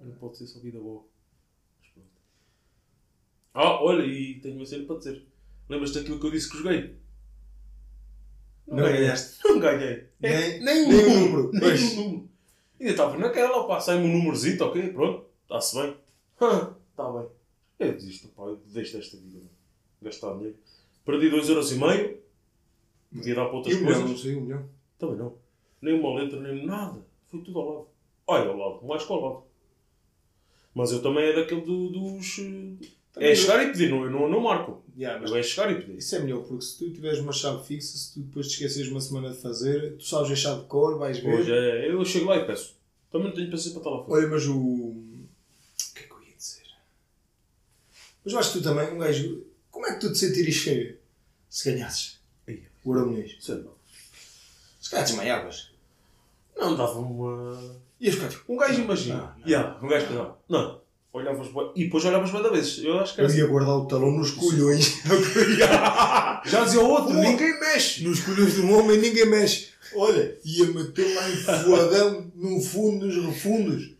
Não 0.00 0.12
pode 0.16 0.36
ser 0.36 0.46
só 0.46 0.58
vida 0.60 0.78
boa. 0.78 1.02
Mas 1.80 1.90
pronto. 1.92 2.08
Ah, 3.54 3.82
olha, 3.82 4.04
e 4.04 4.40
tenho 4.40 4.56
uma 4.56 4.66
cena 4.66 4.84
para 4.84 4.98
dizer. 4.98 5.24
Lembras-te 5.68 5.98
daquilo 5.98 6.20
que 6.20 6.26
eu 6.26 6.30
disse 6.30 6.50
que 6.50 6.58
joguei? 6.58 6.96
Não 8.66 8.76
ganhaste. 8.76 9.38
Não 9.44 9.58
ganhei. 9.60 10.08
Nem- 10.20 10.60
nem 10.62 10.88
nem 10.88 11.06
um 11.06 11.20
número. 11.20 11.50
Nem 11.52 11.60
Pois. 11.60 11.82
um 11.82 11.96
número. 11.96 12.28
Ainda 12.80 12.90
estava 12.90 13.16
naquela, 13.18 13.66
pá, 13.66 13.80
sai-me 13.80 14.04
um 14.08 14.12
númerozito, 14.18 14.64
ok, 14.64 14.92
pronto, 14.92 15.26
está-se 15.44 15.76
bem. 15.80 15.96
Está 16.90 17.10
bem. 17.12 17.28
Eu 17.78 17.92
desisto, 17.94 18.28
pá, 18.28 18.42
eu 18.42 18.56
deixo 18.66 18.96
desta 18.96 19.16
vida. 19.16 19.38
não. 19.38 19.50
Gastar 20.02 20.34
dinheiro. 20.34 20.56
Perdi 21.04 21.30
2,5€. 21.30 22.16
Devia 23.12 23.34
dar 23.34 23.44
para 23.46 23.54
E 23.54 23.56
outras 23.56 23.74
milhão, 23.76 23.86
coisas. 23.92 24.10
não 24.10 24.16
sei, 24.18 24.36
um 24.36 24.40
milhão. 24.40 24.68
Também 24.98 25.16
não. 25.16 25.36
Nem 25.80 25.98
uma 26.00 26.14
letra, 26.20 26.40
nem 26.40 26.66
nada. 26.66 27.00
Foi 27.26 27.40
tudo 27.40 27.58
ao 27.60 27.68
lado. 27.74 27.86
Olha, 28.26 28.48
ao 28.50 28.56
lado. 28.56 28.86
Mais 28.86 29.04
que 29.04 29.12
ao 29.12 29.20
lado. 29.20 29.42
Mas 30.74 30.90
eu 30.92 31.02
também 31.02 31.24
é 31.24 31.32
daquele 31.34 31.60
do- 31.60 31.88
dos... 31.90 32.38
eh, 32.38 32.86
Também 33.12 33.28
É 33.28 33.32
eu- 33.32 33.36
chegar 33.36 33.62
e 33.62 33.70
pedir, 33.70 33.90
não, 33.90 34.04
eu 34.04 34.10
não, 34.10 34.28
não 34.28 34.40
marco. 34.40 34.82
Yeah, 34.96 35.20
mas 35.20 35.30
Eu 35.30 35.36
é 35.36 35.42
chegar 35.42 35.70
e 35.70 35.76
pedir. 35.80 35.98
Isso 35.98 36.16
é 36.16 36.18
melhor, 36.20 36.42
porque 36.42 36.64
se 36.64 36.78
tu 36.78 36.90
tiveres 36.92 37.18
uma 37.20 37.32
chave 37.32 37.64
fixa, 37.64 37.96
se 37.96 38.14
tu 38.14 38.20
depois 38.20 38.48
te 38.48 38.52
esqueceres 38.54 38.90
uma 38.90 39.00
semana 39.00 39.30
de 39.30 39.36
fazer, 39.40 39.96
tu 39.98 40.04
sabes 40.04 40.32
a 40.32 40.34
chave 40.36 40.62
de 40.62 40.66
cor, 40.66 40.98
vais 40.98 41.18
ver. 41.18 41.32
Hoje 41.32 41.52
é... 41.52 41.90
Eu 41.92 42.04
chego 42.04 42.26
lá 42.26 42.36
e 42.38 42.44
peço. 42.46 42.74
Também 43.12 43.28
não 43.28 43.34
tenho 43.34 43.48
paciência 43.50 43.70
para 43.80 43.80
estar 43.90 43.90
lá 43.90 44.04
fora. 44.04 44.18
Olha, 44.20 44.28
mas 44.28 44.46
o. 44.46 44.56
O 44.56 45.04
que 45.94 46.00
é 46.00 46.06
que 46.08 46.12
eu 46.12 46.22
ia 46.24 46.34
dizer? 46.36 46.62
Mas 48.24 48.32
eu 48.32 48.38
acho 48.40 48.52
que 48.52 48.58
tu 48.58 48.64
também, 48.64 48.92
um 48.92 48.98
gajo. 48.98 49.46
Como 49.70 49.86
é 49.86 49.92
que 49.94 50.00
tu 50.00 50.10
te 50.12 50.18
sentirias 50.18 50.56
se 51.54 51.70
ganhasses 51.70 52.18
Aí, 52.48 52.62
o 52.84 52.90
lá. 53.64 53.70
Se 54.80 54.90
calhar 54.90 55.04
desmaiavas. 55.06 55.70
Não 56.56 56.76
dava 56.76 56.98
uma... 56.98 57.58
Ias 58.00 58.14
ficar 58.16 58.28
tipo. 58.28 58.52
Um 58.52 58.56
gajo 58.56 58.82
imagina. 58.82 59.16
Não, 59.16 59.22
não. 59.38 59.46
Yeah, 59.48 59.78
um 59.82 59.88
gajo 59.88 60.06
não. 60.12 60.36
Não. 60.48 60.80
Olhavas 61.12 61.48
bué- 61.48 61.70
E 61.76 61.84
depois 61.84 62.04
olhavas 62.04 62.30
bué 62.30 62.42
da 62.42 62.48
vezes. 62.50 62.84
Eu 62.84 62.98
acho 62.98 63.14
que 63.14 63.20
era 63.20 63.28
Eu 63.28 63.32
assim. 63.32 63.40
ia 63.42 63.46
guardar 63.46 63.76
o 63.76 63.86
talão 63.86 64.10
nos 64.10 64.32
colhões. 64.32 65.00
Já 66.44 66.64
dizia 66.64 66.80
o 66.80 66.88
outro, 66.88 67.14
ninguém 67.14 67.58
mexe. 67.60 68.04
nos 68.04 68.20
colhões 68.20 68.54
de 68.54 68.60
um 68.62 68.76
homem 68.78 68.98
ninguém 68.98 69.26
mexe. 69.26 69.68
Olha, 69.94 70.36
ia 70.44 70.66
meter 70.66 71.14
lá 71.14 71.30
enfoadão 71.30 72.32
no 72.34 72.60
fundo, 72.60 73.06
nos 73.06 73.24
refundos. 73.26 73.90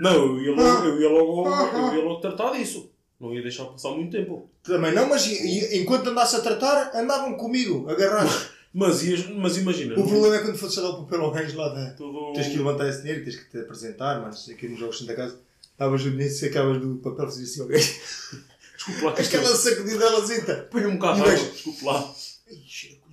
Não, 0.00 0.12
eu 0.14 0.40
ia 0.42 0.52
logo, 0.54 0.86
eu 0.86 1.00
ia 1.00 1.08
logo, 1.08 1.48
Ah. 1.48 1.70
eu 1.92 1.98
ia 1.98 2.04
logo 2.04 2.20
tratar 2.20 2.52
disso. 2.52 2.87
Não 3.20 3.34
ia 3.34 3.42
deixar 3.42 3.64
passar 3.66 3.90
muito 3.90 4.12
tempo. 4.12 4.48
Também 4.62 4.92
não, 4.94 5.08
mas 5.08 5.26
i- 5.26 5.78
enquanto 5.80 6.08
andasse 6.10 6.36
a 6.36 6.40
tratar, 6.40 6.92
andavam 6.94 7.34
comigo, 7.34 7.88
agarrados. 7.90 8.48
Mas, 8.70 9.02
ias, 9.02 9.26
mas 9.30 9.56
imagina. 9.56 9.98
O 9.98 10.06
problema 10.06 10.36
é 10.36 10.42
quando 10.42 10.58
fosse 10.58 10.76
dar 10.76 10.90
o 10.90 11.02
papel 11.02 11.22
ao 11.24 11.30
gajo 11.30 11.56
lá 11.56 11.70
da. 11.70 11.90
Tudo... 11.94 12.34
Tens 12.34 12.48
que 12.48 12.58
levantar 12.58 12.86
esse 12.86 13.00
dinheiro 13.00 13.22
e 13.22 13.24
tens 13.24 13.36
que 13.36 13.50
te 13.50 13.58
apresentar, 13.60 14.20
mas 14.20 14.46
aqui 14.50 14.68
nos 14.68 14.78
jogos 14.78 15.00
da 15.06 15.16
casa, 15.16 15.40
davas 15.76 16.04
o 16.04 16.10
dinheiro, 16.10 16.32
sacavas 16.32 16.78
do 16.78 16.96
papel, 16.96 17.24
fazias 17.24 17.48
assim 17.50 17.62
ao 17.62 17.66
gajo. 17.66 17.88
Desculpe 18.76 19.04
lá 19.04 19.12
que 19.14 19.22
isto 19.22 19.36
Aquela 19.36 19.56
sacudidela 19.56 20.68
Põe-lhe 20.70 20.86
um 20.86 20.98
bocado 20.98 21.20
E 21.20 21.22
de 21.24 21.30
água. 21.30 21.50
Desculpe 21.50 21.84
lá. 21.84 22.14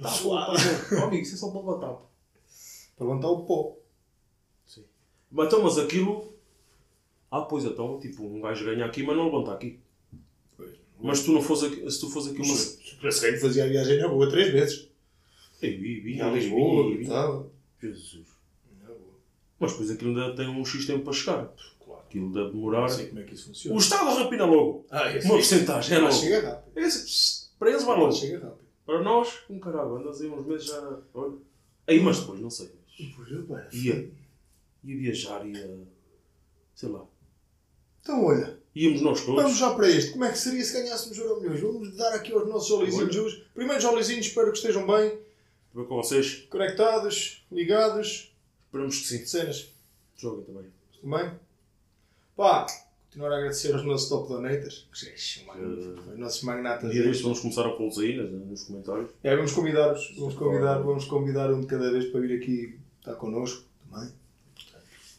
Tá. 0.02 0.14
Oh, 0.26 1.04
amigo, 1.06 1.24
isso 1.24 1.36
é 1.36 1.38
só 1.38 1.50
para 1.50 1.60
levantar. 1.62 1.88
pá. 1.94 2.02
Para 2.98 3.08
levantar 3.08 3.28
o 3.30 3.46
pó. 3.46 3.76
Sim. 4.68 4.84
Mas, 5.32 5.48
então, 5.48 5.64
mas 5.64 5.78
aquilo... 5.78 6.34
Ah, 7.32 7.42
pois 7.42 7.64
então, 7.66 8.00
tipo, 8.00 8.24
um 8.24 8.42
gajo 8.42 8.66
ganha 8.66 8.86
aqui, 8.86 9.04
mas 9.04 9.16
não 9.18 9.26
levanta 9.26 9.54
aqui. 9.54 9.80
Mas 11.00 11.20
se 11.20 11.26
tu 11.26 11.32
não 11.34 11.42
fosse 11.42 11.66
aqui, 11.66 11.92
se 11.92 12.00
tu 12.00 12.10
fosse 12.10 12.30
aqui 12.32 12.42
uma... 12.42 12.54
Esse 13.10 13.22
gajo 13.32 13.42
fazia 13.42 13.66
a 13.66 13.68
viagem 13.68 14.00
na 14.00 14.08
boa 14.08 14.30
três 14.30 14.52
vezes. 14.52 14.90
Vi, 15.62 15.76
vi, 15.78 16.00
Vinha 16.00 16.26
a 16.28 16.32
Lisboa 16.32 16.92
e 16.94 17.06
tal. 17.08 17.52
Jesus. 17.82 18.28
Mas 19.60 19.72
depois 19.72 19.92
aquilo 19.92 20.20
ainda 20.20 20.36
tem 20.36 20.48
um 20.50 20.66
X 20.66 20.86
tempo 20.86 21.04
para 21.04 21.14
chegar. 21.14 21.54
Claro. 21.84 22.02
Aquilo 22.02 22.34
deve 22.34 22.50
demorar. 22.52 22.82
Não 22.82 22.90
sei 22.90 23.08
como 23.08 23.20
é 23.20 23.24
que 23.24 23.34
isso 23.34 23.48
funciona. 23.48 23.76
O 23.76 23.80
Estado 23.80 24.16
rapina 24.16 24.46
logo. 24.46 24.86
Ah, 24.90 25.12
esse 25.16 25.26
Uma 25.28 25.36
porcentagem 25.36 25.98
é 25.98 26.00
logo. 26.02 26.14
chega 26.14 26.50
rápido. 26.50 26.78
Esse, 26.78 27.50
para 27.58 27.70
eles 27.70 27.84
vai 27.84 27.98
logo. 27.98 28.12
Chega 28.12 28.40
rápido. 28.40 28.66
Para 28.86 29.02
nós, 29.02 29.40
um 29.50 29.60
caralho, 29.60 29.96
andas 29.96 30.22
aí 30.22 30.28
uns 30.30 30.46
meses 30.46 30.68
já. 30.68 31.00
Olha. 31.14 31.38
Aí, 31.88 32.00
mas 32.00 32.20
depois, 32.20 32.40
não 32.40 32.50
sei. 32.50 32.70
Pois 33.16 33.32
é, 33.32 33.42
pá. 33.44 33.68
Ia. 33.74 34.12
Ia 34.84 34.98
viajar, 34.98 35.46
ia. 35.48 35.80
Sei 36.76 36.90
lá. 36.90 37.04
Então 38.02 38.24
olha, 38.26 38.60
Íamos 38.76 39.02
nós 39.02 39.22
todos. 39.26 39.42
vamos 39.42 39.58
já 39.58 39.74
para 39.74 39.90
este. 39.90 40.12
Como 40.12 40.26
é 40.26 40.32
que 40.32 40.38
seria 40.38 40.64
se 40.64 40.74
ganhássemos 40.74 41.18
Euro 41.18 41.40
Milhões? 41.40 41.62
Vamos 41.62 41.96
dar 41.96 42.14
aqui 42.14 42.34
aos 42.34 42.48
nossos 42.48 42.68
jolizinhos 42.68 43.16
hoje. 43.16 43.48
Primeiro 43.54 43.82
jolizinhos, 43.82 44.26
espero 44.28 44.52
que 44.52 44.58
estejam 44.58 44.86
bem, 44.86 45.18
Ver 45.74 45.86
com 45.86 45.96
vocês. 45.96 46.46
conectados, 46.50 47.46
ligados. 47.52 48.32
Esperamos 48.66 49.00
que 49.00 49.08
sim. 49.08 49.26
Cenas. 49.26 49.70
Joguem 50.18 50.44
também. 50.44 50.66
Bem? 51.04 51.32
Pá, 52.36 52.66
continuar 53.06 53.32
a 53.32 53.38
agradecer 53.38 53.74
aos 53.74 53.84
nossos 53.86 54.10
top 54.10 54.28
donators. 54.28 54.88
magníficos, 55.48 56.08
Os 56.14 56.18
nossos 56.20 56.44
magnatas. 56.44 56.92
Dia 56.92 57.04
destes 57.04 57.22
vamos 57.22 57.40
começar 57.40 57.66
a 57.66 57.70
pô-los 57.72 57.98
aí 58.00 58.18
nos 58.18 58.64
comentários. 58.64 59.12
É, 59.24 59.36
vamos 59.36 59.52
convidar-os. 59.54 60.16
Vamos 60.18 60.36
convidar, 60.36 60.80
vamos 60.80 61.06
convidar 61.06 61.54
um 61.54 61.62
de 61.62 61.68
cada 61.68 61.92
vez 61.92 62.06
para 62.12 62.20
vir 62.22 62.38
aqui 62.42 62.78
estar 63.00 63.16
connosco 63.16 63.64
também. 63.90 64.10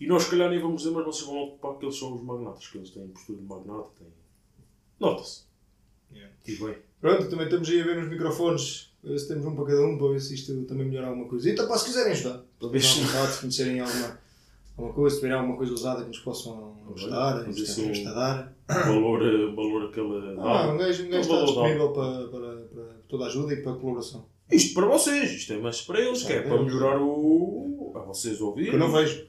E 0.01 0.07
nós, 0.07 0.25
se 0.25 0.31
calhar, 0.31 0.51
nem 0.51 0.61
vamos 0.61 0.83
dizer, 0.83 0.95
mas 0.95 1.05
vocês 1.07 1.27
vão 1.27 1.35
logo 1.37 1.59
para 1.59 1.75
que 1.75 1.85
eles 1.87 1.99
são 1.99 2.15
os 2.15 2.23
magnatas, 2.23 2.67
que 2.69 2.77
eles 2.79 2.91
têm 2.91 3.09
postura 3.09 3.39
de 3.39 3.45
magnata, 3.45 3.89
têm. 3.99 4.09
Nota-se. 5.01 5.45
E 6.47 6.55
bem. 6.57 6.77
Pronto, 7.01 7.29
também 7.29 7.45
estamos 7.47 7.69
aí 7.69 7.81
a 7.81 7.85
ver 7.85 7.97
nos 8.01 8.09
microfones. 8.09 8.93
A 9.05 9.09
ver 9.09 9.19
se 9.19 9.29
temos 9.29 9.45
um 9.47 9.55
para 9.55 9.67
cada 9.67 9.83
um 9.83 9.99
para 9.99 10.09
ver 10.09 10.21
se 10.21 10.35
isto 10.35 10.65
também 10.65 10.87
melhora 10.87 11.09
alguma 11.09 11.29
coisa. 11.29 11.51
Então, 11.51 11.67
pá, 11.69 11.77
se 11.79 11.87
quiserem 11.87 12.13
ajudar, 12.13 12.43
para 12.59 12.69
ver 12.69 12.81
vontade, 12.81 13.33
se 13.33 13.41
conhecerem 13.41 13.81
alguma, 13.81 14.19
alguma 14.77 14.95
coisa, 14.95 15.15
se 15.15 15.21
tiverem 15.21 15.39
alguma 15.41 15.57
coisa 15.59 15.73
usada 15.75 16.03
que 16.03 16.09
nos 16.09 16.19
possam 16.21 16.85
isso- 17.55 17.83
tenham 17.83 18.11
a 18.11 18.15
dar. 18.15 18.57
valor, 18.69 19.23
eh, 19.23 19.55
valor 19.55 19.89
aquele. 19.89 20.41
Ah, 20.41 20.73
um 20.73 20.77
gajo, 20.79 21.05
um 21.05 21.09
gajo 21.11 21.21
está 21.33 21.45
disponível 21.45 21.93
para, 21.93 22.29
para, 22.29 22.57
para 22.67 22.85
toda 23.09 23.25
a 23.25 23.27
ajuda 23.29 23.53
e 23.55 23.63
para 23.63 23.73
a 23.73 23.77
colaboração. 23.77 24.27
Isto 24.51 24.75
para 24.75 24.87
vocês, 24.87 25.31
isto 25.33 25.53
é 25.53 25.59
mais 25.59 25.83
para 25.83 26.01
eles, 26.01 26.23
que 26.23 26.33
é 26.33 26.39
Ah, 26.39 26.43
para 26.43 26.57
Deus. 26.59 26.67
melhorar 26.67 27.01
o. 27.03 27.93
a 27.97 28.01
vocês 28.01 28.41
ouvirem. 28.41 28.71
Que 28.71 28.77
eu 28.77 28.81
não 28.81 28.93
vejo. 28.93 29.27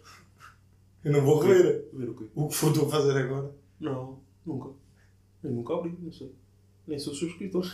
Eu 1.07 1.11
não 1.13 1.21
vou 1.25 1.41
Ver 1.41 2.09
o 2.09 2.13
quê? 2.15 2.25
o 2.35 2.47
que 2.47 2.55
for 2.55 2.73
tu 2.73 2.85
a 2.85 2.89
fazer 2.89 3.17
agora. 3.17 3.53
Não, 3.79 4.19
nunca. 4.45 4.69
Eu 5.43 5.51
nunca 5.51 5.73
abri, 5.75 5.95
não 5.99 6.11
sei. 6.11 6.31
Nem 6.87 6.97
sou 6.99 7.13
subscritor. 7.13 7.65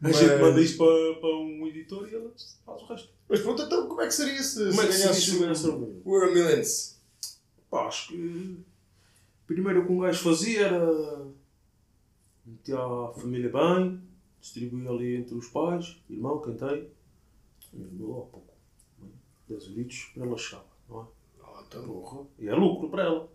A 0.00 0.08
Mas- 0.08 0.16
gente 0.16 0.40
manda 0.40 0.60
isto 0.60 0.78
para, 0.78 1.20
para 1.20 1.36
um 1.36 1.66
editor 1.66 2.08
e 2.08 2.14
ele 2.14 2.30
faz 2.64 2.82
o 2.82 2.86
resto. 2.86 3.08
Mas 3.28 3.40
pronto, 3.40 3.62
então 3.62 3.88
como 3.88 4.00
é 4.00 4.06
que 4.06 4.14
seria 4.14 4.40
se, 4.42 4.68
Como 4.68 4.80
é 4.82 4.86
se 4.86 4.92
se 4.92 4.98
ganhasses 5.02 5.24
diz 5.24 5.34
o- 5.34 6.10
Euro 6.14 6.32
Millions? 6.32 7.00
Pá, 7.70 7.86
acho 7.88 8.08
que. 8.08 8.58
Primeiro 9.46 9.82
o 9.82 9.86
que 9.86 9.92
um 9.92 9.98
gajo 9.98 10.22
fazia 10.22 10.60
era. 10.66 11.26
meter 12.46 12.76
a 12.76 13.12
família 13.12 13.50
bem, 13.50 14.00
distribuir 14.40 14.88
ali 14.88 15.16
entre 15.16 15.34
os 15.34 15.48
pais, 15.48 16.00
irmão, 16.08 16.40
quem 16.40 16.54
tem. 16.54 16.88
E 17.74 17.78
dou 17.92 18.22
a 18.22 18.26
pouco. 18.26 18.54
10 19.48 19.64
litros 19.68 20.10
para 20.14 20.24
ela 20.26 20.36
chegar, 20.38 20.64
não 20.88 21.02
é? 21.02 21.06
Ah, 21.70 21.76
então. 21.76 21.82
Porra. 21.84 22.26
E 22.38 22.48
é 22.48 22.54
lucro 22.54 22.88
para 22.88 23.04
ela. 23.04 23.28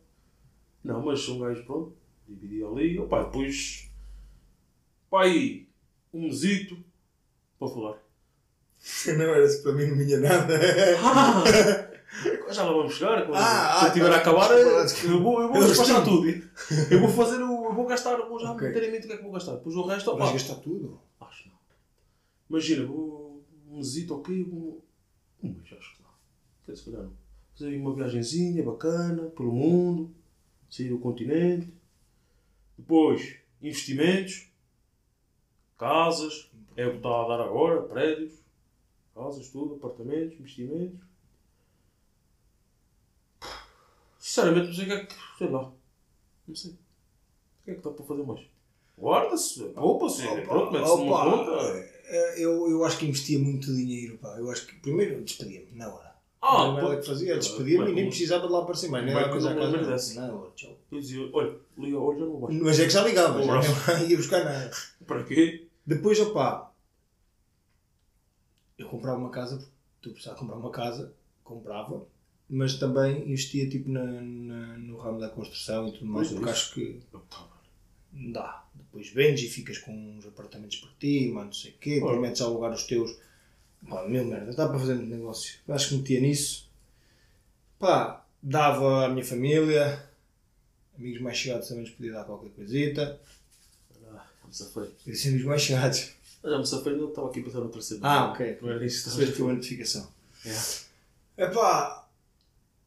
Não, 0.83 1.01
mas 1.05 1.27
um 1.29 1.39
gajo, 1.39 1.63
pronto, 1.65 1.95
dividia 2.27 2.67
ali. 2.67 2.97
Opa, 2.99 3.23
depois. 3.23 3.89
Pai, 5.09 5.65
um 6.13 6.23
mesito. 6.23 6.77
Para 7.59 7.67
falar. 7.69 7.97
Não 9.07 9.23
era 9.33 9.47
se 9.47 9.63
para 9.63 9.71
mim 9.73 9.85
não 9.87 9.97
vinha 9.97 10.19
nada. 10.19 10.59
Já 12.51 12.63
lá 12.65 12.73
vamos 12.73 12.93
chegar. 12.95 13.25
Quando, 13.25 13.35
Ah, 13.37 13.77
quando 13.79 13.89
ah, 13.89 13.93
tiver 13.93 14.09
tá. 14.09 14.15
a 14.15 14.19
acabar, 14.19 14.51
eu 14.51 15.21
vou, 15.23 15.41
eu 15.41 15.51
vou 15.53 15.63
despachar 15.63 16.03
tudo. 16.03 16.27
Eu 16.91 16.99
vou 16.99 17.09
fazer, 17.09 17.41
o- 17.41 17.65
eu 17.65 17.73
vou 17.73 17.85
gastar, 17.87 18.17
vou 18.17 18.39
já 18.39 18.51
Ok. 18.51 18.67
meter 18.67 18.83
em 18.89 18.91
mente 18.91 19.05
o 19.05 19.07
que 19.07 19.13
é 19.13 19.17
que 19.17 19.23
vou 19.23 19.31
gastar. 19.31 19.53
Depois 19.53 19.75
o 19.75 19.85
resto, 19.85 20.15
Vais 20.17 20.33
gastar 20.33 20.55
tudo. 20.55 20.99
acho 21.21 21.47
não. 21.49 21.55
Imagina, 22.49 22.85
vou 22.85 23.43
um 23.69 23.77
mesito, 23.77 24.15
ok, 24.15 24.43
vou, 24.43 24.83
um 25.41 25.49
mês, 25.49 25.73
acho 25.77 25.95
que 25.95 26.03
não. 26.03 26.75
Se 26.75 26.85
calhar 26.85 27.03
não. 27.03 27.22
Fazer 27.55 27.77
uma 27.77 27.93
viagenzinha 27.95 28.63
bacana, 28.63 29.29
pelo 29.29 29.51
mundo, 29.51 30.13
sair 30.69 30.89
do 30.89 30.99
continente. 30.99 31.71
Depois, 32.77 33.35
investimentos, 33.61 34.49
casas, 35.77 36.49
é 36.75 36.87
o 36.87 36.91
que 36.91 36.97
está 36.97 37.09
a 37.09 37.27
dar 37.27 37.43
agora, 37.43 37.83
prédios, 37.83 38.33
casas, 39.13 39.49
tudo, 39.49 39.75
apartamentos, 39.75 40.39
investimentos. 40.39 40.99
Sinceramente, 44.19 44.67
não 44.67 44.73
sei 44.73 44.83
o 44.85 44.87
que 44.87 44.93
é 44.93 45.05
que. 45.05 45.15
sei 45.37 45.49
lá. 45.49 45.71
Não 46.47 46.55
sei. 46.55 46.71
O 46.71 46.77
que 47.65 47.71
é 47.71 47.75
que 47.75 47.81
dá 47.81 47.91
para 47.91 48.05
fazer 48.05 48.23
mais? 48.23 48.41
Guarda-se, 48.97 49.63
poupa-se, 49.69 50.21
pronto, 50.45 50.71
mete-se 50.71 50.97
numa 50.97 51.23
conta. 51.23 51.51
eh, 52.05 52.41
Eu, 52.41 52.69
eu 52.69 52.83
acho 52.85 52.97
que 52.99 53.05
investia 53.07 53.39
muito 53.39 53.73
dinheiro, 53.73 54.17
pá. 54.17 54.35
Eu 54.37 54.49
acho 54.51 54.67
que 54.67 54.75
primeiro 54.79 55.23
despedia-me, 55.23 55.71
na 55.71 55.93
hora. 55.93 56.12
Ah, 56.45 56.63
a 56.63 56.73
primeira 56.73 56.95
pô. 56.97 57.01
que 57.01 57.07
fazia, 57.07 57.35
despedia-me 57.37 57.91
e 57.91 57.95
nem 57.95 58.07
precisava 58.09 58.45
de 58.47 58.51
lá 58.53 58.59
aparecer 58.63 58.89
mais. 58.89 59.05
Nem 59.05 59.13
é 59.13 59.17
era 59.17 59.25
que 59.27 59.31
coisa 59.31 59.47
eu 59.47 59.51
a 59.51 59.55
não 59.55 59.83
casa. 59.83 60.21
Na 60.21 60.33
hora, 60.35 60.51
tchau. 60.55 60.77
Eu 60.91 60.99
dizia, 60.99 61.29
olha, 61.31 61.55
liga 61.77 61.97
hoje 61.97 62.19
já 62.19 62.25
não 62.25 62.39
vais. 62.39 62.55
Mas 62.61 62.79
é 62.79 62.83
que 62.85 62.89
já 62.89 63.03
ligava, 63.03 63.41
já 63.41 63.53
não 63.55 63.61
ia 64.09 64.17
buscar 64.17 64.43
nada. 64.43 64.71
Para 65.07 65.23
quê? 65.23 65.67
Depois, 65.85 66.19
opá, 66.19 66.71
eu 68.77 68.87
comprava 68.89 69.17
uma 69.19 69.29
casa, 69.29 69.57
porque 69.57 69.71
tu 70.01 70.09
precisava 70.11 70.37
comprar 70.37 70.57
uma 70.57 70.71
casa, 70.71 71.13
comprava, 71.43 72.05
mas 72.49 72.77
também 72.77 73.29
investia 73.29 73.69
tipo 73.69 73.89
na, 73.89 74.03
na- 74.03 74.77
no 74.77 74.97
ramo 74.97 75.19
da 75.19 75.29
construção 75.29 75.87
e 75.87 75.91
tudo 75.93 76.05
mais, 76.07 76.27
Pois 76.29 76.39
é 76.39 76.39
porque 76.45 76.51
isso. 76.51 76.61
acho 76.61 76.73
que 76.73 77.01
não 78.11 78.31
dá. 78.31 78.65
Depois 78.75 79.09
vendes 79.09 79.43
e 79.43 79.47
ficas 79.47 79.77
com 79.77 79.91
uns 80.17 80.25
apartamentos 80.25 80.77
para 80.77 80.89
ti, 80.99 81.29
mano, 81.33 81.45
não 81.47 81.53
sei 81.53 81.71
o 81.71 81.77
quê, 81.79 81.89
depois 81.95 82.11
Claro. 82.11 82.21
metes 82.21 82.41
a 82.41 82.45
alugar 82.45 82.71
os 82.73 82.83
teus. 82.83 83.17
Pá, 83.87 84.07
meu 84.07 84.25
merda, 84.25 84.53
dá 84.53 84.67
para 84.67 84.79
fazer 84.79 84.95
muito 84.95 85.09
negócio. 85.09 85.59
Acho 85.67 85.89
que 85.89 85.95
metia 85.95 86.19
nisso. 86.21 86.69
Pá, 87.79 88.25
dava 88.41 89.05
à 89.05 89.09
minha 89.09 89.25
família, 89.25 90.03
amigos 90.97 91.21
mais 91.21 91.37
chegados 91.37 91.67
também 91.67 91.83
lhes 91.83 91.93
podia 91.93 92.13
dar 92.13 92.23
qualquer 92.23 92.49
coisita. 92.51 93.19
Ah, 94.05 94.25
já 94.41 94.47
me 94.47 94.53
safei. 94.53 94.83
Eu 94.83 95.13
disse 95.13 95.27
amigos 95.27 95.45
mais 95.45 95.61
chegados. 95.61 96.11
Já 96.43 96.57
me 96.57 96.65
safei, 96.65 96.95
não 96.95 97.09
estava 97.09 97.29
aqui 97.29 97.39
a 97.39 97.43
pensar 97.43 97.59
no 97.59 97.69
terceiro. 97.69 98.05
Ah, 98.05 98.31
ok. 98.31 98.57
Não 98.61 98.69
era 98.69 98.85
isso 98.85 99.09
Recebeste 99.09 99.41
uma 99.41 99.53
notificação. 99.53 100.11
É. 100.45 101.43
Epá, 101.45 102.07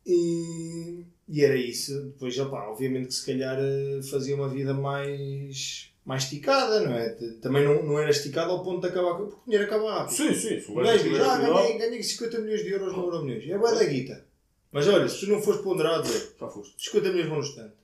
e, 0.06 1.04
e 1.28 1.44
era 1.44 1.56
isso. 1.56 2.00
Depois, 2.04 2.36
epá, 2.36 2.68
obviamente 2.68 3.08
que 3.08 3.14
se 3.14 3.26
calhar 3.26 3.58
eh, 3.58 4.00
fazia 4.02 4.36
uma 4.36 4.48
vida 4.48 4.72
mais, 4.72 5.90
mais 6.06 6.22
esticada, 6.22 6.80
não 6.80 6.94
é? 6.94 7.10
Também 7.42 7.64
não, 7.64 7.82
não 7.82 7.98
era 7.98 8.10
esticada 8.10 8.50
ao 8.52 8.62
ponto 8.62 8.80
de 8.80 8.86
acabar, 8.88 9.16
com- 9.18 9.26
porque 9.26 9.40
o 9.40 9.44
dinheiro 9.44 9.64
acaba 9.64 9.92
rápido. 9.98 10.16
Sim, 10.16 10.32
sim. 10.34 10.60
Se 10.60 10.70
O 10.70 10.74
gajo 10.76 11.02
diz, 11.04 11.20
ah, 11.20 11.36
ganhei, 11.38 11.76
ganhei 11.78 12.02
50 12.02 12.38
milhões 12.38 12.62
de 12.62 12.70
euros 12.70 12.92
no 12.96 13.02
Euro 13.04 13.24
Milhões. 13.24 13.50
É 13.50 13.58
boa 13.58 13.74
da 13.74 13.84
guita. 13.84 14.24
Mas 14.72 14.86
olha, 14.88 15.08
se 15.08 15.20
tu 15.20 15.26
não 15.26 15.42
fores 15.42 15.60
ponderado, 15.62 16.08
já 16.08 16.48
foste. 16.48 16.74
50 16.78 17.08
milhões 17.10 17.28
num 17.28 17.40
instante. 17.40 17.74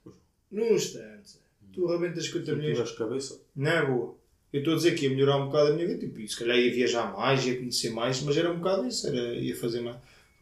Num 0.51 0.75
instante. 0.75 1.43
Tu 1.75 1.89
arrebentas 1.89 2.25
50 2.27 2.45
Se 2.47 2.53
milhões. 2.53 2.77
tiveres 2.77 2.97
cabeça. 2.99 3.41
Não 3.57 3.71
é 3.71 3.85
boa. 3.87 4.15
Eu 4.53 4.59
estou 4.61 4.75
a 4.75 4.77
dizer 4.77 4.95
que 4.95 5.05
ia 5.07 5.11
melhorar 5.11 5.37
um 5.39 5.47
bocado 5.47 5.71
a 5.71 5.73
minha 5.73 5.87
vida, 5.87 6.01
tipo, 6.01 6.21
e 6.21 6.29
se 6.29 6.37
calhar 6.39 6.59
ia 6.59 6.71
viajar 6.73 7.11
mais, 7.17 7.45
ia 7.47 7.57
conhecer 7.57 7.91
mais, 7.91 8.21
mas 8.21 8.37
era 8.37 8.53
um 8.53 8.59
bocado 8.59 8.87
isso, 8.87 9.07
era, 9.09 9.17
ia 9.35 9.57
fazer 9.57 9.81
mais. 9.81 9.97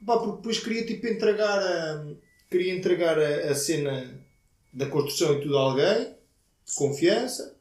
Pá, 0.04 0.18
porque 0.18 0.36
depois 0.38 0.58
queria 0.58 0.84
tipo 0.84 1.06
entregar 1.06 1.60
a, 1.60 2.04
queria 2.50 2.74
entregar 2.74 3.16
a, 3.18 3.50
a 3.50 3.54
cena 3.54 4.20
da 4.72 4.86
construção 4.86 5.34
e 5.38 5.40
tudo 5.42 5.56
a 5.56 5.60
alguém, 5.60 6.06
de 6.66 6.74
confiança, 6.74 7.56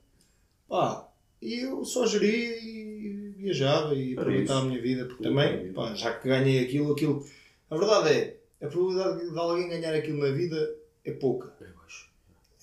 pá, 0.69 1.07
e 1.41 1.59
eu 1.61 1.83
só 1.83 2.05
geria 2.05 2.57
e 2.57 3.33
viajava 3.37 3.93
e 3.95 4.11
Era 4.13 4.21
aproveitava 4.21 4.59
isso. 4.59 4.67
a 4.67 4.69
minha 4.69 4.81
vida, 4.81 5.05
porque 5.05 5.23
também, 5.23 5.73
pá, 5.73 5.93
já 5.95 6.13
que 6.13 6.27
ganhei 6.27 6.63
aquilo, 6.63 6.91
aquilo, 6.93 7.25
a 7.69 7.77
verdade 7.77 8.09
é, 8.09 8.37
a 8.61 8.67
probabilidade 8.67 9.31
de 9.31 9.37
alguém 9.39 9.69
ganhar 9.69 9.93
aquilo 9.93 10.19
na 10.19 10.31
vida 10.31 10.75
é 11.03 11.11
pouca. 11.11 11.53
É 11.61 11.65
baixo. 11.77 12.09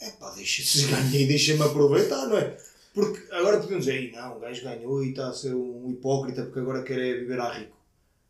É 0.00 0.10
pá, 0.12 0.30
deixa, 0.34 0.62
se 0.62 0.86
ganhei, 0.86 1.26
deixa-me 1.26 1.62
aproveitar, 1.62 2.26
não 2.26 2.38
é? 2.38 2.56
Porque 2.94 3.30
agora 3.32 3.58
podemos 3.58 3.84
dizer, 3.84 3.98
"Ei, 4.00 4.12
não, 4.12 4.36
o 4.36 4.40
gajo 4.40 4.62
ganhou 4.62 5.04
e 5.04 5.10
está 5.10 5.28
a 5.28 5.32
ser 5.32 5.54
um 5.54 5.90
hipócrita 5.90 6.44
porque 6.44 6.60
agora 6.60 6.82
quer 6.82 6.98
é 6.98 7.14
viver 7.14 7.38
a 7.40 7.50
rico. 7.52 7.76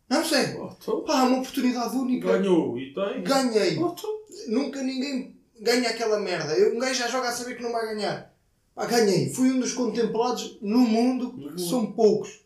Não 0.08 0.24
sei. 0.24 0.54
Oh, 0.56 0.70
então, 0.80 1.02
Pá, 1.02 1.24
uma 1.24 1.38
oportunidade 1.38 1.96
única. 1.96 2.38
Ganhou 2.38 2.78
e 2.78 2.92
tem. 2.94 3.22
Ganhei. 3.22 3.76
Oh, 3.78 3.92
então. 3.96 4.16
Nunca 4.48 4.80
ninguém 4.82 5.36
ganha 5.60 5.90
aquela 5.90 6.20
merda. 6.20 6.52
Eu, 6.56 6.74
um 6.76 6.78
gajo 6.78 6.94
já 6.94 7.08
joga 7.08 7.28
a 7.28 7.32
saber 7.32 7.56
que 7.56 7.62
não 7.62 7.72
vai 7.72 7.94
ganhar. 7.94 8.32
Pá, 8.76 8.84
ganhei. 8.84 9.30
Fui 9.30 9.50
um 9.50 9.58
dos 9.58 9.72
contemplados 9.72 10.58
no 10.60 10.78
mundo, 10.80 11.32
No 11.32 11.38
mundo. 11.48 11.58
são 11.58 11.90
poucos. 11.92 12.44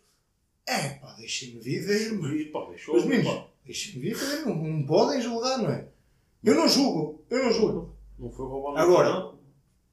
É 0.65 0.91
pá, 0.91 1.13
deixem-me 1.19 1.59
viver. 1.61 2.13
E, 2.41 2.45
pá, 2.47 2.67
deixou. 2.69 2.95
Os 2.97 3.05
meninos, 3.05 3.33
pá. 3.35 3.47
deixem-me 3.67 4.01
viver. 4.01 4.47
Não, 4.47 4.55
não 4.55 4.87
podem 4.87 5.21
julgar, 5.21 5.59
não 5.59 5.69
é? 5.71 5.89
Eu 6.45 6.55
não 6.55 6.69
julgo. 6.69 7.25
Eu 7.29 7.45
não 7.45 7.53
julgo. 7.53 7.97
Não 8.17 8.31
foi 8.31 8.47
roubado 8.47 8.79
Agora. 8.79 9.09
nada. 9.11 9.35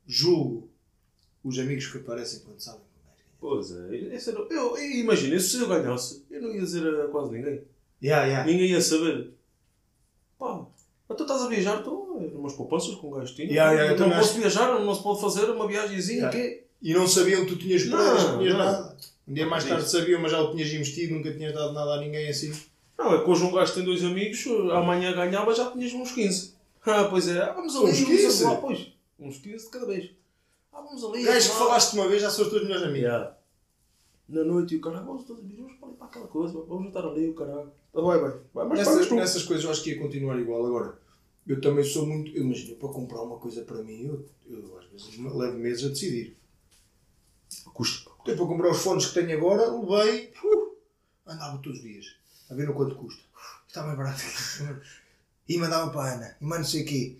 Julgo 0.05 0.69
os 1.43 1.57
amigos 1.57 1.87
que 1.87 1.97
aparecem 1.97 2.41
quando 2.41 2.59
sabem 2.59 2.81
que 2.81 2.85
o 2.99 3.09
gajo 3.09 3.23
ganha. 3.23 3.35
Pois 3.39 3.71
é, 3.71 4.15
esse 4.15 4.29
era, 4.29 4.39
eu, 4.39 4.77
eu, 4.77 4.77
imagina, 4.77 5.39
se 5.39 5.59
eu 5.59 5.67
ganhasse, 5.67 6.23
eu 6.29 6.41
não 6.41 6.53
ia 6.53 6.61
dizer 6.61 6.87
a 6.87 7.07
quase 7.07 7.31
ninguém. 7.31 7.63
Yeah, 8.01 8.25
yeah. 8.27 8.45
Ninguém 8.45 8.69
ia 8.71 8.81
saber. 8.81 9.33
Pá, 10.37 10.65
mas 11.09 11.17
tu 11.17 11.23
estás 11.23 11.41
a 11.41 11.47
viajar, 11.47 11.81
tu, 11.83 12.06
umas 12.47 12.55
poupanças 12.57 12.95
com 12.95 13.07
um 13.07 13.11
gajo 13.11 13.35
tinha. 13.35 13.47
Yeah, 13.47 13.71
yeah, 13.73 13.99
não 14.07 14.09
posso 14.17 14.33
viajar, 14.39 14.79
não 14.79 14.95
se 14.95 15.03
pode 15.03 15.21
fazer 15.21 15.49
uma 15.49 15.67
viagemzinha, 15.67 16.17
Yeah. 16.29 16.37
quê? 16.37 16.63
E 16.81 16.93
não 16.93 17.07
sabiam 17.07 17.41
que 17.45 17.53
tu 17.53 17.57
tinhas 17.57 17.85
Não, 17.85 17.97
provas, 17.97 18.23
que 18.23 18.37
tinhas 18.39 18.53
não. 18.53 18.57
nada. 18.65 18.97
Um 19.27 19.33
dia 19.33 19.45
mais 19.47 19.63
Não, 19.65 19.71
tarde 19.71 19.89
sabiam, 19.89 20.21
mas 20.21 20.31
já 20.31 20.41
o 20.41 20.51
tinhas 20.51 20.71
investido, 20.71 21.15
nunca 21.15 21.33
tinhas 21.33 21.53
dado 21.53 21.73
nada 21.73 21.93
a 21.95 21.99
ninguém 21.99 22.29
assim. 22.29 22.53
Não, 22.97 23.13
é 23.15 23.23
que 23.23 23.29
hoje 23.29 23.43
um 23.43 23.51
gajo 23.51 23.73
tem 23.73 23.83
dois 23.83 24.03
amigos, 24.03 24.45
amanhã 24.71 25.11
ganhava, 25.13 25.53
já 25.53 25.69
tinhas 25.71 25.93
uns 25.93 26.11
15. 26.11 26.55
Ah, 26.89 27.03
pois 27.09 27.27
é, 27.27 27.41
ah, 27.41 27.51
vamos 27.51 27.75
ali, 27.75 27.85
Uns 27.91 27.99
vamos 27.99 28.21
15? 28.21 28.43
lá, 28.45 28.55
pois. 28.55 28.87
Uns 29.19 29.37
15 29.39 29.65
de 29.65 29.71
cada 29.71 29.85
vez. 29.87 30.09
Ah, 30.71 30.81
vamos 30.81 31.03
ali. 31.03 31.23
Gajo 31.23 31.49
que 31.49 31.55
falaste 31.57 31.93
uma 31.95 32.07
vez 32.07 32.21
já 32.21 32.29
são 32.29 32.45
os 32.45 32.49
teus 32.51 32.63
melhores 32.63 32.83
amigos. 32.83 33.01
Yeah. 33.09 33.35
Na 34.29 34.43
noite 34.45 34.75
e 34.75 34.77
o 34.77 34.81
caralho, 34.81 35.05
vamos 35.05 35.25
todos 35.25 35.43
amigos, 35.43 35.73
vamos 35.81 35.97
para 35.97 36.07
aquela 36.07 36.27
coisa, 36.27 36.53
vamos 36.65 36.85
juntar 36.85 37.05
ali 37.05 37.27
o 37.29 37.33
caralho. 37.33 37.71
Ah, 37.93 38.01
Vai, 38.01 38.19
vai. 38.19 38.31
Vai, 38.53 38.67
mas 38.67 38.79
Nessas, 38.79 39.11
nessas 39.11 39.43
coisas 39.43 39.65
eu 39.65 39.71
acho 39.71 39.83
que 39.83 39.89
ia 39.91 39.99
continuar 39.99 40.39
igual. 40.39 40.65
Agora, 40.65 40.97
eu 41.47 41.61
também 41.61 41.83
sou 41.83 42.05
muito. 42.05 42.31
Eu 42.35 42.43
imagino, 42.43 42.75
para 42.75 42.89
comprar 42.89 43.21
uma 43.21 43.37
coisa 43.39 43.63
para 43.63 43.81
mim, 43.83 44.03
eu, 44.05 44.29
eu 44.47 44.77
às 44.77 44.85
vezes 44.87 45.17
levo 45.17 45.57
meses 45.57 45.85
a 45.85 45.89
decidir. 45.89 46.37
Custa. 47.73 48.09
Até 48.21 48.35
para 48.35 48.45
comprar 48.45 48.71
os 48.71 48.79
fones 48.81 49.05
que 49.07 49.13
tenho 49.13 49.37
agora, 49.37 49.71
levei. 49.71 50.33
uh, 50.43 50.75
andava 51.25 51.57
todos 51.59 51.77
os 51.79 51.83
dias 51.83 52.05
a 52.49 52.55
ver 52.55 52.67
no 52.67 52.73
quanto 52.73 52.95
custa. 52.95 53.21
Está 53.67 53.83
mais 53.83 53.97
barato. 53.97 54.21
E 55.47 55.57
mandava 55.57 55.91
para 55.91 56.01
a 56.01 56.13
Ana. 56.15 56.37
E 56.41 56.45
mais 56.45 56.61
não 56.61 56.67
sei 56.67 56.83
o 56.83 56.85
quê. 56.85 57.17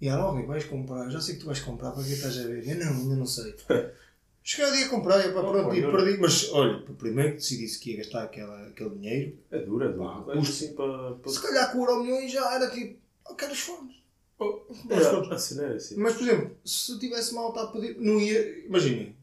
E 0.00 0.08
ela, 0.08 0.28
homem, 0.30 0.46
vais 0.46 0.64
comprar. 0.64 1.04
Eu 1.04 1.10
já 1.10 1.20
sei 1.20 1.34
que 1.34 1.40
tu 1.42 1.46
vais 1.46 1.60
comprar. 1.60 1.92
Para 1.92 2.02
que 2.02 2.10
estás 2.12 2.36
a 2.38 2.42
ver? 2.44 2.66
Eu 2.66 2.84
não, 2.84 2.92
ainda 2.92 3.16
não 3.16 3.26
sei. 3.26 3.54
Cheguei 4.42 4.70
o 4.70 4.74
dia 4.74 4.86
a 4.86 4.88
comprar. 4.88 5.20
Eu, 5.24 5.34
pá, 5.34 5.40
Oh, 5.40 5.52
pronto, 5.52 5.68
pá, 5.68 5.76
e 5.76 5.80
não. 5.82 5.92
perdi. 5.92 6.18
Mas 6.18 6.50
olha, 6.52 6.80
primeiro 6.98 7.32
que 7.32 7.36
decidi 7.36 7.78
que 7.78 7.90
ia 7.92 7.98
gastar 7.98 8.24
aquela, 8.24 8.66
aquele 8.68 8.90
dinheiro. 8.90 9.38
É 9.50 9.58
duro, 9.60 9.84
é 9.84 9.92
duro. 9.92 10.24
Pá, 10.24 10.32
custa. 10.32 10.64
assim 10.64 10.74
para. 10.74 11.14
para... 11.14 11.30
Se 11.30 11.42
calhar 11.42 11.70
com 11.70 11.78
o 11.78 11.82
Euro 11.82 12.02
milhões 12.02 12.32
já 12.32 12.54
era 12.54 12.70
tipo. 12.70 12.98
Eu 13.28 13.34
quero 13.34 13.52
os 13.52 13.60
fones. 13.60 13.96
Oh, 14.38 14.60
Mas, 14.86 15.06
é, 15.06 15.34
assim 15.34 15.54
não 15.56 15.64
é 15.64 15.74
assim. 15.74 15.96
Mas, 15.98 16.14
por 16.14 16.22
exemplo, 16.22 16.56
se 16.64 16.98
tivesse 16.98 17.34
malta 17.34 17.60
a 17.62 17.66
pedir, 17.66 17.98
não 18.00 18.18
ia, 18.18 18.64
imaginem, 18.66 19.14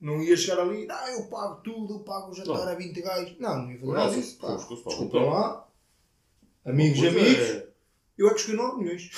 não 0.00 0.20
ia 0.20 0.36
chegar 0.36 0.58
ali, 0.60 0.86
ah, 0.90 1.12
eu 1.12 1.26
pago 1.26 1.60
tudo, 1.62 1.94
eu 1.94 1.98
pago 2.00 2.32
o 2.32 2.34
jantar 2.34 2.64
Não. 2.64 2.68
a 2.68 2.74
20 2.74 3.00
gajos. 3.00 3.38
Não, 3.38 3.62
não 3.62 3.70
ia 3.70 3.78
fazer 3.78 3.86
Não, 3.86 3.94
nada 3.94 4.14
disso. 4.14 4.38
Pá, 4.38 4.56
que. 4.56 4.74
Desculpa 4.74 5.18
lá, 5.20 5.68
amigos 6.64 6.98
e 6.98 7.06
amigos, 7.08 7.44
é- 7.44 7.68
eu 8.18 8.26
é 8.28 8.30
que 8.34 8.40
escolhi 8.40 8.56
9 8.56 8.78
milhões. 8.82 9.10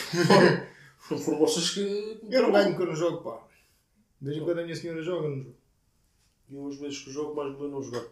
Não 1.10 1.18
foram 1.18 1.38
vocês 1.38 1.70
que. 1.70 2.20
Eu 2.30 2.42
não 2.42 2.52
ganho 2.52 2.76
quando 2.76 2.90
eu 2.90 2.96
jogo, 2.96 3.22
pá. 3.22 3.42
De 4.20 4.26
vez 4.28 4.36
em 4.42 4.44
quando 4.44 4.58
a 4.58 4.62
minha 4.64 4.76
senhora 4.76 5.02
joga, 5.02 5.26
eu 5.28 5.30
não 5.30 5.42
jogo. 5.44 5.56
E 6.50 6.54
eu, 6.54 6.68
às 6.68 6.76
vezes 6.76 6.98
que 6.98 7.10
jogo, 7.10 7.34
mais 7.34 7.56
vale 7.56 7.70
não 7.70 7.82
jogar. 7.82 8.04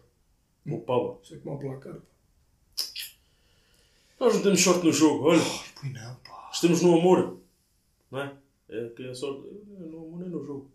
O 0.65 0.79
pala. 0.81 1.19
Sei 1.23 1.37
como 1.39 1.55
é 1.55 1.57
o 1.57 1.59
placar, 1.59 1.93
pá. 1.95 2.01
Nós 4.19 4.35
não 4.35 4.41
temos 4.41 4.61
sorte 4.61 4.85
no 4.85 4.91
jogo, 4.91 5.25
olha. 5.25 5.41
Pois 5.79 5.93
não, 5.93 6.15
pá. 6.15 6.49
Estamos 6.51 6.81
no 6.81 6.97
amor. 6.99 7.39
Não 8.11 8.19
é? 8.19 8.37
É 8.69 8.89
que 8.89 9.07
é 9.07 9.13
sorte. 9.13 9.47
é 9.47 9.79
No 9.79 9.97
amor 10.05 10.19
nem 10.19 10.29
no 10.29 10.43
jogo. 10.45 10.71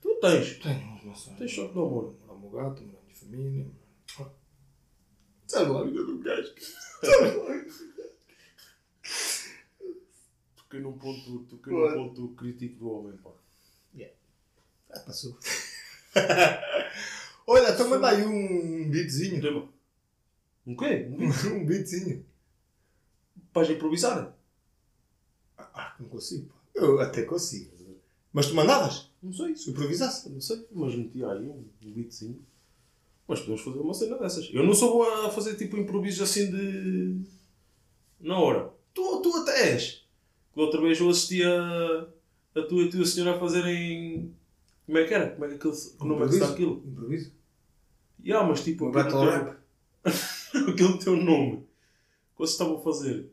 Tu 0.00 0.14
tens. 0.20 0.58
Tenho 0.58 1.06
maçãs. 1.06 1.38
Tens 1.38 1.54
sorte 1.54 1.74
no 1.74 1.86
amor. 1.86 2.14
Morar 2.26 2.40
meu 2.40 2.50
gato, 2.50 2.82
morar 2.82 2.98
a 2.98 3.04
minha 3.04 3.14
família. 3.16 3.66
Sabe 5.46 5.70
lá 5.70 5.80
a 5.80 5.84
vida 5.84 6.04
do 6.04 6.18
gajo. 6.18 6.54
Sabe 7.02 7.36
lá. 7.36 7.64
Toquei 10.56 10.80
num 10.80 10.92
ponto, 10.96 11.40
toquei 11.50 11.72
Claro. 11.72 11.98
num 11.98 12.08
ponto 12.08 12.28
crítico 12.34 12.78
do 12.78 12.90
homem, 12.90 13.16
pá. 13.18 13.30
Ah, 14.92 15.00
passou. 15.00 15.38
Olha, 17.46 17.84
manda 17.84 18.08
aí 18.08 18.24
um 18.24 18.90
beatzinho. 18.90 19.40
Tema. 19.40 19.68
Um 20.66 20.76
quê? 20.76 21.06
Um 21.08 21.26
um 21.62 21.64
beatzinho. 21.66 22.26
Vais 23.52 23.70
improvisar? 23.70 24.36
Ah, 25.58 25.94
não 25.98 26.08
consigo. 26.08 26.52
Eu 26.74 27.00
até 27.00 27.22
consigo. 27.22 27.80
Mas 28.32 28.46
tu 28.46 28.54
mandavas? 28.54 29.10
Não 29.22 29.32
sei. 29.32 29.56
Se 29.56 29.70
improvisasse? 29.70 30.30
Não 30.30 30.40
sei, 30.40 30.66
mas 30.72 30.94
meti 30.94 31.24
aí 31.24 31.48
um, 31.48 31.64
beatzinho. 31.82 32.40
Mas 33.26 33.40
podemos 33.40 33.60
fazer 33.60 33.78
uma 33.78 33.94
cena 33.94 34.18
dessas. 34.18 34.48
Eu 34.52 34.64
não 34.64 34.74
sou 34.74 34.98
bom 34.98 35.26
a 35.26 35.30
fazer 35.30 35.56
tipo 35.56 35.76
improvisos 35.76 36.22
assim 36.22 36.50
de. 36.50 37.20
na 38.20 38.38
hora. 38.38 38.72
Tu, 38.94 39.22
tu 39.22 39.36
até 39.36 39.72
és. 39.72 40.04
Que 40.52 40.60
outra 40.60 40.80
vez 40.80 40.98
eu 40.98 41.08
assisti 41.08 41.42
a, 41.42 42.08
a 42.56 42.62
tu 42.62 42.82
e 42.82 42.88
a 42.88 42.90
tua 42.90 43.04
senhora 43.04 43.36
a 43.36 43.40
fazerem. 43.40 44.34
Como 44.86 44.98
é 44.98 45.04
que 45.04 45.14
era? 45.14 45.30
Como 45.30 45.44
é 45.44 45.48
que 45.48 45.54
aquilo. 45.54 45.74
Que 45.74 46.06
nome 46.06 46.24
é 46.24 46.28
que 46.28 46.34
está 46.34 46.48
aquilo? 46.48 46.82
Improviso. 46.86 47.32
Yeah, 48.24 48.48
mas 48.48 48.62
tipo. 48.62 48.86
Um 48.86 48.92
battle 48.92 49.24
rap. 49.24 49.56
aquele 50.04 50.98
teu 50.98 51.16
nome. 51.16 51.64
Vocês 52.40 52.52
estavam 52.52 52.78
a 52.78 52.80
fazer. 52.80 53.30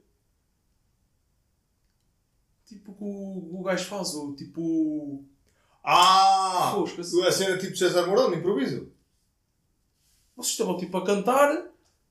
Tipo 2.66 2.94
que 2.94 3.04
o, 3.06 3.60
o 3.60 3.64
gajo 3.64 3.86
faz, 3.86 4.14
o 4.14 4.36
tipo. 4.36 5.24
Ah! 5.82 6.74
Fosca-se. 6.76 7.22
A 7.26 7.32
cena 7.32 7.58
tipo 7.58 7.78
César 7.78 8.06
Mourão, 8.06 8.30
de 8.30 8.36
improviso. 8.40 8.92
Vocês 10.36 10.52
estavam 10.52 10.78
tipo 10.78 10.98
a 10.98 11.06
cantar, 11.06 11.70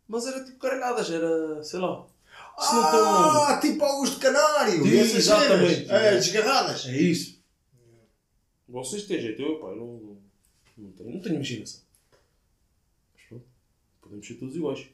mas 0.08 0.26
era 0.26 0.42
tipo 0.42 0.58
caralhadas, 0.58 1.10
era, 1.10 1.62
sei 1.62 1.78
lá. 1.80 2.06
Se 2.58 2.74
não 2.74 2.90
tem 2.90 3.00
um 3.00 3.04
Ah, 3.04 3.58
tipo 3.60 3.84
Augusto 3.84 4.18
Canário. 4.18 4.82
Sim, 4.82 4.88
e 4.88 4.98
essas 4.98 5.14
exatamente. 5.16 5.74
cenas. 5.86 5.90
É, 5.90 6.14
desgarradas. 6.16 6.86
É 6.86 6.96
isso. 6.96 7.38
Vocês 8.66 9.02
têm 9.06 9.20
jeito, 9.20 9.42
eu 9.42 9.60
pá, 9.60 9.66
eu 9.68 9.76
não, 9.76 9.86
não, 9.86 10.18
não, 10.78 10.92
tenho, 10.92 11.10
não 11.12 11.20
tenho 11.20 11.34
imaginação. 11.34 11.82
Mas 13.14 13.24
pronto, 13.28 13.44
podemos 14.00 14.26
ser 14.26 14.34
todos 14.36 14.56
iguais. 14.56 14.86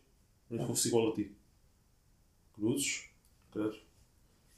Não 0.51 0.59
é 0.59 0.61
que 0.63 0.67
fosse 0.67 0.89
igual 0.89 1.13
a 1.13 1.15
ti. 1.15 1.33
Cruzes, 2.55 3.05
credo. 3.53 3.77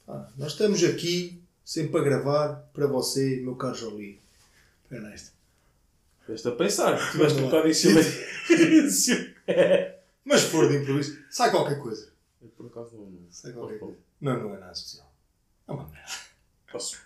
Ah, 0.07 0.29
nós 0.37 0.51
estamos 0.51 0.83
aqui 0.83 1.41
sempre 1.63 1.99
a 1.99 2.03
gravar 2.03 2.55
para 2.73 2.87
você, 2.87 3.37
meu 3.41 3.55
caro 3.55 3.75
Jolie. 3.75 4.19
Espera 4.83 5.01
nesta. 5.09 5.33
Estiveste 6.19 6.47
a 6.47 6.51
pensar, 6.51 7.11
tiveste 7.11 7.17
Vamos 7.17 7.33
um 7.37 7.45
bocado 7.45 7.67
em 7.67 7.73
silêncio. 7.73 9.35
Mas 10.25 10.41
se 10.41 10.47
for 10.47 10.67
de 10.69 10.77
improviso, 10.77 11.23
sai 11.29 11.51
qualquer 11.51 11.79
coisa. 11.79 12.11
Eu, 12.41 12.49
Por 12.49 12.67
acaso 12.67 12.95
não. 12.95 13.05
não 13.05 13.31
Sai 13.31 13.53
qualquer 13.53 13.79
coisa. 13.79 13.97
Não, 14.21 14.43
não 14.43 14.55
é 14.55 14.59
nada 14.59 14.71
especial. 14.71 15.11
É 15.67 15.71
uma 15.71 15.87
merda. 15.87 16.11
Posso. 16.71 16.99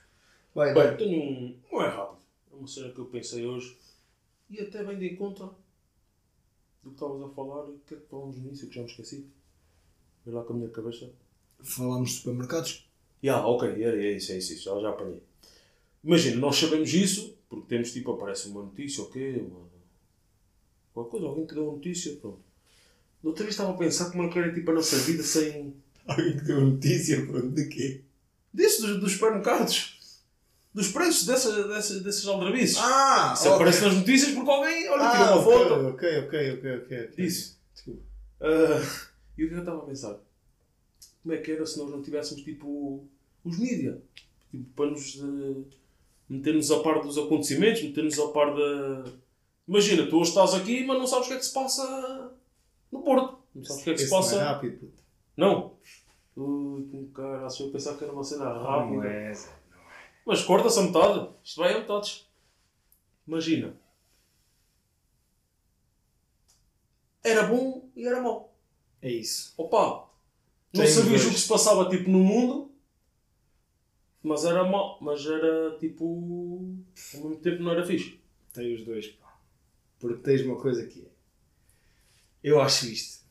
Vai, 0.56 0.73
Bem, 0.73 0.97
tenho 0.97 1.21
um. 1.21 1.60
Não 1.71 1.82
é 1.82 1.89
rápido. 1.89 2.19
É 2.52 2.56
uma 2.56 2.67
cena 2.67 2.91
que 2.91 2.99
eu 2.99 3.06
pensei 3.06 3.45
hoje 3.45 3.78
e 4.49 4.60
até 4.60 4.84
bem 4.84 4.97
de 4.97 5.13
encontro 5.13 5.56
do 6.84 6.89
que 6.89 6.95
estavas 6.95 7.21
a 7.21 7.30
falar. 7.30 7.65
O 7.65 7.80
que 7.86 7.93
é 7.93 7.97
que 7.97 8.06
falamos 8.08 8.38
no 8.38 8.47
início 8.47 8.67
que 8.67 8.75
já 8.75 8.82
me 8.82 8.88
esqueci? 8.88 9.30
Vê 10.25 10.32
lá 10.32 10.43
com 10.43 10.53
a 10.53 10.55
minha 10.58 10.69
cabeça. 10.69 11.10
Falámos 11.62 12.10
de 12.10 12.15
supermercados. 12.17 12.89
Ya, 13.23 13.45
ok, 13.45 13.69
era, 13.84 14.01
é 14.01 14.13
isso, 14.13 14.32
é 14.32 14.38
isso, 14.38 14.53
é 14.53 14.55
isso, 14.55 14.63
já, 14.63 14.79
já 14.79 14.89
apanhei. 14.89 15.21
Imagina, 16.03 16.38
nós 16.38 16.55
sabemos 16.55 16.93
isso, 16.93 17.38
porque 17.49 17.67
temos 17.67 17.91
tipo, 17.91 18.12
aparece 18.12 18.47
uma 18.47 18.63
notícia, 18.63 19.03
ok, 19.03 19.41
uma... 19.41 19.67
qualquer 20.93 21.12
coisa, 21.12 21.25
alguém 21.27 21.45
que 21.45 21.53
deu 21.53 21.63
uma 21.65 21.73
notícia, 21.73 22.15
pronto. 22.15 22.39
Outra 23.21 23.43
vez 23.43 23.53
estava 23.53 23.71
a 23.71 23.77
pensar 23.77 24.10
como 24.12 24.23
é 24.23 24.29
que 24.29 24.39
era 24.39 24.53
tipo 24.53 24.71
a 24.71 24.75
nossa 24.75 24.95
vida 24.97 25.23
sem. 25.23 25.75
Alguém 26.08 26.38
que 26.38 26.45
deu 26.45 26.62
notícia, 26.62 27.25
pronto, 27.25 27.49
de 27.49 27.67
quê? 27.67 28.01
Disso, 28.53 28.82
dos, 28.88 28.99
dos 29.01 29.12
supermercados. 29.12 29.99
Dos 30.73 30.91
preços 30.91 31.25
dessa, 31.25 31.67
dessa, 31.67 31.99
desses 31.99 32.25
aldrabices. 32.25 32.77
Ah! 32.79 33.34
Isso 33.36 33.49
aparece 33.49 33.82
nas 33.82 33.95
notícias 33.95 34.32
porque 34.32 34.49
alguém, 34.49 34.88
olha, 34.89 35.12
tirou 35.12 35.25
ah, 35.25 35.36
uma 35.36 35.43
foto. 35.43 35.73
ok, 35.88 36.19
ok, 36.19 36.53
ok, 36.53 36.77
ok. 36.77 36.77
ok. 36.77 37.15
Disso. 37.17 37.60
Desculpa. 37.73 38.01
Ah, 38.39 39.09
e 39.39 39.45
o 39.45 39.47
que 39.47 39.54
é 39.54 39.56
que 39.56 39.56
eu 39.56 39.60
estava 39.60 39.80
a 39.80 39.86
pensar? 39.86 40.19
Como 41.23 41.34
é 41.34 41.38
que 41.38 41.52
era 41.52 41.65
se 41.65 41.78
nós 41.80 41.89
não 41.89 42.02
tivéssemos 42.02 42.43
tipo 42.43 43.08
os 43.43 43.58
mídia? 43.58 44.02
Tipo, 44.52 44.65
para 44.75 44.91
nos 44.91 45.15
eh, 45.17 45.75
meter-nos 46.28 46.69
a 46.71 46.80
par 46.82 47.02
dos 47.02 47.17
acontecimentos, 47.17 47.82
meter-nos 47.84 48.19
a 48.19 48.28
par 48.30 48.54
da. 48.54 49.12
Imagina, 49.67 50.08
tu 50.08 50.17
hoje 50.19 50.30
estás 50.30 50.54
aqui, 50.54 50.84
mas 50.86 50.97
não 50.97 51.08
sabes 51.08 51.28
o 51.28 51.30
que 51.30 51.36
é 51.36 51.38
que 51.38 51.45
se 51.45 51.54
passa 51.54 52.34
no 52.91 53.02
Porto. 53.02 53.39
Não 53.56 53.63
sabes 53.63 53.82
o 53.82 53.84
que 53.86 53.89
é 53.91 53.93
que 53.93 53.99
se 53.99 54.06
Esse 54.06 54.13
não 54.13 54.19
passa. 54.21 54.36
é 54.36 54.43
rápido, 54.43 54.78
puto. 54.80 55.04
Não. 55.38 55.78
Ui, 56.36 57.10
cara, 57.13 57.45
acho 57.45 57.63
eu 57.63 57.71
pensar 57.71 57.97
que 57.97 58.04
era 58.04 58.13
uma 58.13 58.23
cena 58.23 58.45
rápida. 58.52 58.95
Não 58.95 59.04
é, 59.04 59.34
Zé. 59.34 59.49
Mas 60.25 60.41
corta-se 60.43 60.80
a 60.80 60.84
metade. 60.84 61.30
Isto 61.43 61.62
vai 61.62 61.73
a 61.73 61.80
metades. 61.80 62.28
Imagina. 63.28 63.75
Era 67.23 67.43
bom 67.43 67.89
e 67.95 68.06
era 68.08 68.21
mau. 68.21 68.48
É 69.01 69.09
isso. 69.09 69.53
Opa! 69.57 70.09
Não 70.73 70.83
Tem 70.83 70.88
sabias 70.88 71.25
o 71.25 71.29
que 71.29 71.39
se 71.39 71.47
passava 71.47 71.89
tipo 71.89 72.09
no 72.09 72.19
mundo, 72.19 72.71
mas 74.21 74.45
era 74.45 74.63
mau. 74.63 74.97
Mas 75.01 75.25
era 75.25 75.77
tipo. 75.77 76.05
Ao 77.15 77.21
mesmo 77.21 77.38
tempo 77.38 77.63
não 77.63 77.71
era 77.71 77.85
fixe. 77.85 78.19
Tem 78.53 78.73
os 78.75 78.85
dois, 78.85 79.07
pá. 79.07 79.39
Porque 79.99 80.21
tens 80.21 80.41
uma 80.41 80.59
coisa 80.59 80.85
que 80.85 81.01
é. 81.01 81.09
Eu 82.43 82.62
acho 82.62 82.85
isto. 82.88 83.25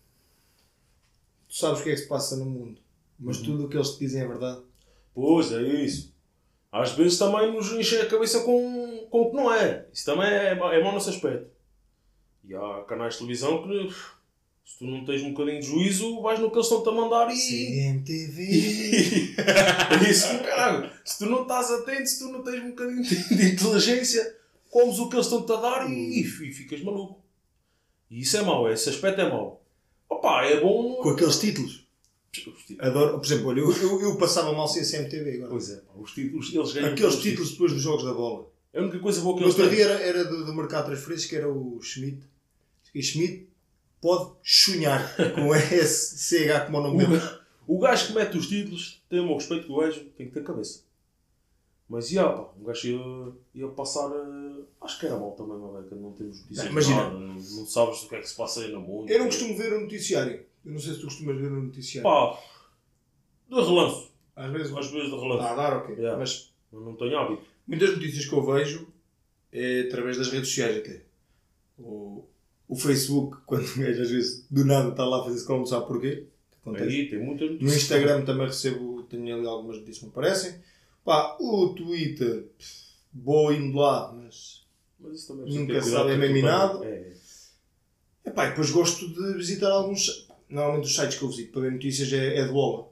Tu 1.48 1.54
sabes 1.54 1.81
o 1.81 1.85
que 1.85 1.90
é 1.90 1.94
que 1.94 2.00
se 2.00 2.09
passa 2.09 2.37
no 2.37 2.44
mundo, 2.44 2.81
mas 3.18 3.38
tudo 3.38 3.64
o 3.64 3.68
que 3.68 3.76
eles 3.76 3.90
te 3.90 4.00
dizem 4.00 4.22
é 4.22 4.26
verdade. 4.26 4.62
Pois 5.14 5.50
é 5.52 5.62
isso. 5.62 6.14
Às 6.70 6.92
vezes 6.92 7.18
também 7.18 7.50
nos 7.52 7.72
enchem 7.72 8.00
a 8.00 8.09
cabeça 8.09 8.42
com, 8.42 9.07
com 9.11 9.22
o 9.22 9.31
que 9.31 9.37
não 9.37 9.52
é. 9.52 9.88
Isso 9.92 10.04
também 10.04 10.28
é, 10.28 10.50
é 10.50 10.83
mau 10.83 10.92
nesse 10.92 11.09
aspecto. 11.09 11.50
E 12.44 12.54
há 12.54 12.85
canais 12.87 13.14
de 13.14 13.20
televisão 13.20 13.62
que 13.62 13.88
se 14.68 14.81
tu 14.81 14.85
não 14.85 15.02
tens 15.02 15.22
um 15.22 15.33
bocadinho 15.33 15.61
de 15.61 15.66
juízo, 15.66 16.20
vais 16.20 16.38
no 16.38 16.50
que 16.50 16.57
eles 16.57 16.66
estão-te 16.66 16.90
a 16.90 16.92
mandar 16.92 17.31
e. 17.31 17.38
CMTV. 17.38 19.35
É 19.38 20.11
isso, 20.11 20.26
caralho. 20.40 20.90
Se 21.04 21.18
tu 21.18 21.26
não 21.26 21.42
estás 21.42 21.70
atento, 21.70 22.07
se 22.07 22.18
tu 22.18 22.28
não 22.31 22.42
tens 22.42 22.62
um 22.62 22.70
bocadinho 22.70 23.02
de, 23.02 23.52
inteligência, 23.52 24.37
comes 24.68 24.98
o 24.98 25.09
que 25.09 25.16
eles 25.16 25.24
estão-te 25.26 25.50
a 25.52 25.57
dar 25.57 25.90
e, 25.90 26.20
e 26.20 26.24
ficas 26.24 26.83
maluco. 26.83 27.18
E 28.11 28.20
isso 28.20 28.37
é 28.37 28.42
mau, 28.42 28.70
esse 28.70 28.90
aspecto 28.90 29.22
é 29.22 29.31
mau. 29.31 29.64
Opa, 30.07 30.44
é 30.44 30.61
bom. 30.61 30.96
Com 30.96 31.11
aqueles 31.11 31.40
títulos. 31.40 31.87
Adoro. 32.78 33.18
Por 33.18 33.26
exemplo, 33.26 33.48
olha, 33.48 33.61
eu, 33.61 33.72
eu, 33.72 34.00
eu 34.02 34.18
passava 34.18 34.52
mal 34.52 34.68
sem 34.68 34.83
a 34.83 34.85
CMTV 34.85 35.37
agora. 35.37 35.50
Pois 35.50 35.70
é, 35.70 35.76
pá, 35.76 35.92
os 35.98 36.12
títulos, 36.12 36.54
eles 36.54 36.72
ganham. 36.72 36.92
Aqueles 36.92 37.14
pelos 37.14 37.22
títulos 37.22 37.50
depois 37.52 37.72
dos 37.72 37.83
jogos 37.83 38.04
da 38.04 38.12
bola. 38.12 38.46
É 38.74 38.81
a 38.81 38.83
única 38.83 38.98
coisa 38.98 39.22
boa 39.22 39.35
que 39.35 39.44
eles 39.44 39.54
outro 39.54 39.66
têm. 39.68 39.76
dia 39.76 39.87
era, 39.87 40.02
era 40.02 40.24
do, 40.26 40.44
do 40.44 40.54
mercado 40.54 40.85
de 40.85 40.90
transferências 40.90 41.28
que 41.28 41.37
era 41.37 41.48
o 41.50 41.81
Schmidt. 41.81 42.22
E 42.94 43.02
Schmidt 43.02 43.48
pode 44.01 44.33
chunhar 44.43 45.15
com 45.35 45.55
SCH 45.55 46.67
como 46.67 46.79
o 46.79 46.83
nome 46.83 47.07
dele. 47.07 47.21
O, 47.67 47.79
gajo 47.79 48.07
que 48.09 48.13
mete 48.15 48.37
os 48.39 48.47
títulos 48.49 49.03
tem 49.11 49.21
o 49.21 49.25
meu 49.27 49.35
respeito 49.35 49.67
que 49.67 49.73
o 49.73 49.77
gajo 49.77 50.01
tem 50.17 50.27
que 50.29 50.33
ter 50.33 50.43
cabeça. 50.45 50.83
Mas 51.89 52.11
ia, 52.13 52.23
pá, 52.29 52.51
o 52.61 52.65
gajo 52.65 52.87
ia, 53.55 53.63
ia 53.63 53.69
passar. 53.69 54.11
eh, 54.11 54.63
Acho 54.81 55.01
que 55.01 55.07
era 55.07 55.17
mal 55.19 55.33
também, 55.33 55.57
uma 55.57 55.81
beca, 55.81 55.95
não 55.97 56.13
temos 56.13 56.41
notícias. 56.43 56.65
Não, 56.67 56.73
imagina. 56.73 57.11
não, 57.11 57.21
não 57.35 57.67
sabes 57.67 58.03
o 58.03 58.09
que 58.09 58.15
é 58.17 58.21
que 58.21 58.29
se 58.29 58.37
passa 58.37 58.61
aí 58.61 58.71
no 58.73 58.81
mundo. 58.81 59.11
Eu 59.11 59.19
não 59.21 59.27
costumo 59.27 59.57
ver 59.57 59.73
o 59.73 59.81
noticiário. 59.81 60.45
Eu 60.65 60.73
não 60.73 60.79
sei 60.79 60.93
se 60.95 61.01
tu 61.01 61.07
costumas 61.07 61.37
ver 61.37 61.51
o 61.51 61.63
noticiário. 61.63 62.09
Pá, 62.11 62.39
de 63.49 63.55
relanço. 63.55 64.13
Às 64.37 64.53
vezes 64.53 64.77
Às 64.77 64.87
vezes 64.91 65.09
de 65.09 65.15
está 65.17 65.21
relanço. 65.27 65.43
a 65.49 65.55
dar, 65.55 65.77
ok. 65.79 65.95
Yeah. 65.97 66.19
Mas 66.19 66.53
Eu 66.73 66.81
não 66.81 66.95
tenho 66.95 67.19
hábito. 67.19 67.43
muitas 67.67 67.91
notícias 67.91 68.27
que 68.27 68.33
eu 68.35 68.45
vejo 68.45 68.89
é 69.53 69.81
através 69.89 70.19
das 70.19 70.29
redes 70.29 70.49
sociais 70.49 70.77
até. 70.79 71.03
O, 71.79 72.25
o 72.68 72.76
Facebook, 72.76 73.38
quando 73.46 73.64
o 73.64 73.78
gajo 73.78 74.02
às 74.02 74.11
vezes 74.11 74.46
do 74.50 74.64
nada 74.64 74.90
está 74.90 75.04
lá 75.04 75.20
a 75.20 75.24
fazer 75.24 75.38
scroll, 75.38 75.61
não 75.61 75.66
sabe 75.66 75.87
porquê. 75.87 76.26
Acontece. 76.61 76.88
Aí 76.88 77.09
tem 77.09 77.18
muita 77.18 77.44
No. 77.46 77.74
Instagram 77.74 78.24
também 78.24 78.46
recebo, 78.46 79.02
tenho 79.04 79.35
ali 79.37 79.46
algumas 79.46 79.76
notícias 79.76 79.98
que 79.98 80.04
me 80.04 80.11
aparecem. 80.11 80.61
Pá, 81.04 81.37
o 81.40 81.70
Twitter, 81.70 82.46
vou 83.14 83.52
indo 83.52 83.78
lá, 83.78 84.12
mas. 84.12 84.66
Mas 85.00 85.28
Nunca 85.28 85.81
sabe, 85.81 86.12
é 86.12 86.42
nada. 86.42 86.74
também. 86.74 86.90
É. 86.90 87.12
Epá, 88.26 88.46
e 88.46 88.50
depois 88.50 88.70
gosto 88.70 89.09
de 89.09 89.35
visitar 89.35 89.70
alguns. 89.70 90.28
Normalmente 90.50 90.87
os 90.87 90.94
sites 90.94 91.16
que 91.18 91.24
eu 91.24 91.28
visito 91.28 91.52
para 91.52 91.62
ver 91.62 91.72
notícias 91.72 92.12
é, 92.12 92.38
é 92.38 92.44
de 92.44 92.52
bola. 92.52 92.88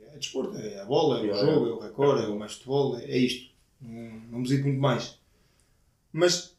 É 0.00 0.18
desporto, 0.18 0.56
é 0.56 0.80
a 0.80 0.84
bola, 0.84 1.18
é 1.18 1.22
o 1.22 1.24
Yeah, 1.26 1.46
jogo, 1.46 1.66
é 1.66 1.72
o 1.72 1.78
recorde, 1.78 2.24
é 2.24 2.28
o 2.28 2.38
mais 2.38 2.52
futebol, 2.54 2.98
é, 2.98 3.04
é 3.04 3.18
isto. 3.18 3.50
Não, 3.80 4.20
não 4.30 4.42
visito 4.42 4.64
muito 4.64 4.80
mais. 4.80 5.18
Mas, 6.12 6.55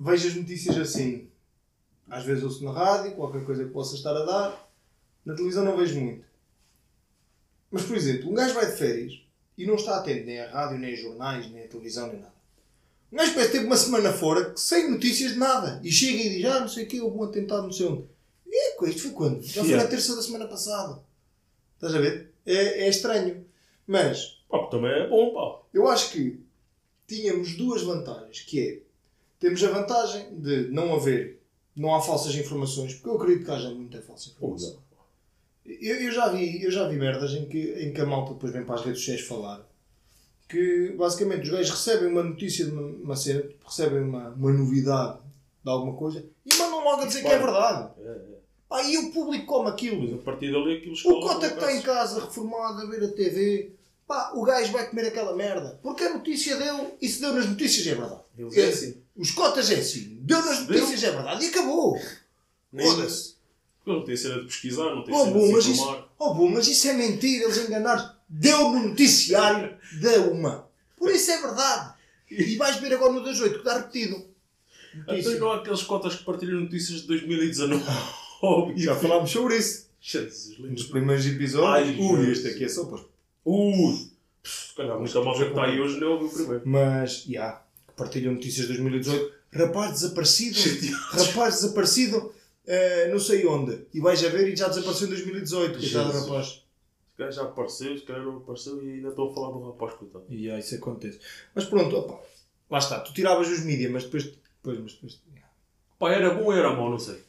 vejo 0.00 0.28
as 0.28 0.34
notícias 0.34 0.76
assim. 0.78 1.28
Às 2.08 2.24
vezes 2.24 2.42
ouço 2.42 2.64
na 2.64 2.72
rádio, 2.72 3.14
qualquer 3.14 3.44
coisa 3.44 3.64
que 3.64 3.70
possa 3.70 3.94
estar 3.94 4.16
a 4.16 4.24
dar. 4.24 4.70
Na 5.24 5.34
televisão 5.34 5.64
não 5.64 5.76
vejo 5.76 6.00
muito. 6.00 6.24
Mas, 7.70 7.84
por 7.84 7.96
exemplo, 7.96 8.30
um 8.30 8.34
gajo 8.34 8.54
vai 8.54 8.66
de 8.66 8.76
férias 8.76 9.12
e 9.56 9.64
não 9.66 9.74
está 9.76 9.98
atento 9.98 10.26
nem 10.26 10.40
à 10.40 10.50
rádio, 10.50 10.78
nem 10.78 10.92
a 10.92 10.96
jornais, 10.96 11.48
nem 11.50 11.62
à 11.64 11.68
televisão, 11.68 12.08
nem 12.08 12.20
nada. 12.20 12.34
Um 13.12 13.16
gajo 13.16 13.32
parece 13.32 13.50
que 13.52 13.56
teve 13.58 13.66
uma 13.66 13.76
semana 13.76 14.12
fora 14.12 14.52
sem 14.56 14.90
notícias 14.90 15.32
de 15.34 15.38
nada. 15.38 15.80
E 15.84 15.92
chega 15.92 16.18
e 16.18 16.30
diz, 16.30 16.44
ah, 16.46 16.60
não 16.60 16.68
sei 16.68 16.84
o 16.84 16.88
quê, 16.88 17.00
houve 17.00 17.16
um 17.18 17.22
atentado, 17.24 17.62
não 17.64 17.72
sei 17.72 17.86
onde. 17.86 18.04
E 18.46 18.56
é, 18.56 18.88
isto 18.88 19.02
foi 19.02 19.10
quando? 19.12 19.42
Já 19.42 19.60
foi 19.60 19.70
Yeah. 19.70 19.84
na 19.84 19.88
terça 19.90 20.16
da 20.16 20.22
semana 20.22 20.48
passada. 20.48 21.00
Estás 21.76 21.94
a 21.94 22.00
ver? 22.00 22.32
É, 22.44 22.86
é 22.86 22.88
estranho. 22.88 23.44
Mas, 23.86 24.40
Pá, 24.48 24.66
também 24.66 24.90
é 24.90 25.08
bom, 25.08 25.32
pá. 25.32 25.66
eu 25.72 25.86
acho 25.88 26.10
que 26.12 26.40
tínhamos 27.06 27.56
duas 27.56 27.82
vantagens, 27.82 28.40
que 28.40 28.60
é, 28.60 28.82
temos 29.40 29.64
a 29.64 29.70
vantagem 29.70 30.38
de 30.38 30.68
não 30.68 30.94
haver, 30.94 31.42
não 31.74 31.94
há 31.94 32.00
falsas 32.00 32.34
informações, 32.36 32.94
porque 32.94 33.08
eu 33.08 33.16
acredito 33.16 33.44
que 33.46 33.50
haja 33.50 33.70
muita 33.70 34.00
falsa 34.00 34.28
informação. 34.28 34.78
Eu, 35.66 35.96
eu 35.96 36.12
já 36.12 36.28
vi, 36.28 36.62
eu 36.62 36.70
já 36.70 36.86
vi 36.86 36.96
merdas 36.96 37.32
em 37.32 37.46
que, 37.46 37.58
em 37.82 37.92
que 37.92 38.00
a 38.00 38.06
malta 38.06 38.34
depois 38.34 38.52
vem 38.52 38.64
para 38.64 38.76
as 38.76 38.84
redes 38.84 39.00
sociais 39.00 39.22
falar 39.22 39.68
que 40.50 40.92
basicamente 40.98 41.44
os 41.44 41.50
gajos 41.50 41.70
recebem 41.70 42.08
uma 42.08 42.24
notícia 42.24 42.64
de 42.64 42.72
uma, 42.72 42.82
uma 42.82 43.16
cena, 43.16 43.44
recebem 43.64 44.02
uma, 44.02 44.30
uma 44.30 44.52
novidade 44.52 45.18
de 45.62 45.70
alguma 45.70 45.94
coisa 45.96 46.24
e 46.44 46.54
mandam 46.56 46.82
logo 46.82 47.02
a 47.02 47.06
dizer 47.06 47.22
que 47.22 47.28
é 47.28 47.38
verdade. 47.38 47.90
É, 48.00 48.08
é. 48.08 48.90
E 48.90 48.98
o 48.98 49.12
público 49.12 49.46
come 49.46 49.64
Mas 49.64 49.74
aquilo. 49.74 50.16
a 50.16 50.22
partir 50.22 50.52
dali 50.52 50.78
aquilo 50.78 50.94
O 51.04 51.20
cota 51.20 51.48
que 51.48 51.54
está 51.54 51.72
em 51.72 51.82
casa 51.82 52.20
reformado 52.20 52.82
a 52.82 52.84
ver 52.86 53.04
a 53.04 53.08
TV, 53.08 53.72
pá, 54.06 54.32
o 54.34 54.42
gajo 54.42 54.72
vai 54.72 54.88
comer 54.88 55.06
aquela 55.06 55.34
merda. 55.34 55.78
Porque 55.82 56.04
a 56.04 56.14
notícia 56.14 56.56
dele, 56.56 56.94
e 57.00 57.08
se 57.08 57.20
deu 57.20 57.32
nas 57.32 57.48
notícias 57.48 57.86
é 57.86 57.94
verdade. 57.94 58.20
Eles 58.36 58.56
é 58.56 58.68
assim. 58.68 59.02
Os 59.16 59.30
cotas 59.32 59.70
é 59.70 59.76
assim, 59.76 60.18
deu 60.22 60.44
nas 60.44 60.66
notícias 60.66 61.02
é 61.04 61.10
verdade 61.10 61.44
e 61.44 61.48
acabou. 61.48 61.98
Foda-se. 62.78 63.34
Não 63.84 64.04
tem 64.04 64.16
cena 64.16 64.40
de 64.40 64.46
pesquisar, 64.46 64.94
não 64.94 65.02
tem 65.02 65.14
Oh, 65.14 65.24
cena 65.24 65.30
bom, 65.32 65.58
de 65.58 65.62
se 65.62 65.72
isso, 65.72 66.04
oh, 66.18 66.34
bom, 66.34 66.48
mas 66.50 66.68
isso 66.68 66.88
é 66.88 66.92
mentira, 66.92 67.44
eles 67.44 67.56
enganaram. 67.56 68.14
Deu 68.28 68.70
no 68.70 68.88
noticiário, 68.88 69.76
deu 70.00 70.32
uma. 70.32 70.68
Por 70.96 71.10
isso 71.10 71.30
é 71.30 71.40
verdade. 71.40 71.94
E 72.30 72.56
vais 72.56 72.76
ver 72.76 72.92
agora 72.94 73.12
no 73.12 73.24
28 73.24 73.52
que 73.52 73.58
está 73.58 73.78
repetido. 73.78 74.24
Então 75.08 75.38
não 75.38 75.50
há 75.52 75.56
aqueles 75.56 75.82
cotas 75.82 76.14
que 76.14 76.24
partilham 76.24 76.60
notícias 76.60 77.02
de 77.02 77.06
2019. 77.08 77.82
Oh, 78.42 78.72
Já 78.74 78.96
falámos 78.96 79.30
sobre 79.30 79.58
isso. 79.58 79.90
Jesus. 80.00 80.58
Nos 80.58 80.84
primeiros 80.84 81.26
episódios. 81.26 81.90
Ai, 81.90 82.00
Ui, 82.00 82.32
este 82.32 82.48
aqui 82.48 82.64
é 82.64 82.68
só 82.70 82.86
para 82.86 83.00
Ui! 83.44 84.08
Se 84.42 84.74
calhar 84.74 84.98
muita 84.98 85.20
malta 85.22 85.44
que 85.44 85.50
está 85.50 85.64
aí 85.66 85.78
hoje 85.78 86.00
não 86.00 86.12
ouviu 86.12 86.30
primeiro. 86.30 86.62
Mas, 86.64 87.24
já, 87.28 87.62
que 87.90 87.96
partilham 87.96 88.32
notícias 88.34 88.66
de 88.66 88.74
2018. 88.74 89.32
Rapaz 89.52 89.92
desaparecido. 89.92 90.56
Rapaz 91.10 91.54
desaparecido, 91.56 92.32
eh, 92.66 93.08
não 93.10 93.18
sei 93.18 93.46
onde. 93.46 93.86
E 93.92 94.00
vais 94.00 94.24
a 94.24 94.28
ver 94.28 94.48
e 94.48 94.56
já 94.56 94.68
desapareceu 94.68 95.06
em 95.08 95.10
2018. 95.10 95.78
Coitado 95.78 96.12
rapaz. 96.20 96.46
Se 96.46 97.16
calhar 97.16 97.32
já 97.32 97.42
apareceu, 97.42 97.98
se 97.98 98.04
calhar 98.04 98.24
não 98.24 98.38
apareceu 98.38 98.82
e 98.82 98.94
ainda 98.94 99.08
estão 99.08 99.28
a 99.28 99.34
falar 99.34 99.50
do 99.52 99.66
rapaz, 99.66 99.94
coitado. 99.94 100.24
E 100.28 100.46
já, 100.46 100.58
isso 100.58 100.74
acontece. 100.76 101.20
Mas 101.54 101.64
pronto, 101.64 101.94
opa, 101.96 102.20
lá 102.70 102.78
está. 102.78 103.00
Tu 103.00 103.12
tiravas 103.12 103.48
os 103.48 103.60
mídias, 103.60 103.90
mas 103.90 104.04
depois. 104.04 104.24
depois, 104.24 104.78
mas 104.78 104.92
depois 104.94 105.20
Pá, 105.98 106.12
era 106.12 106.32
bom 106.32 106.44
ou 106.44 106.52
era 106.52 106.74
mau, 106.74 106.88
não 106.88 106.98
sei. 106.98 107.22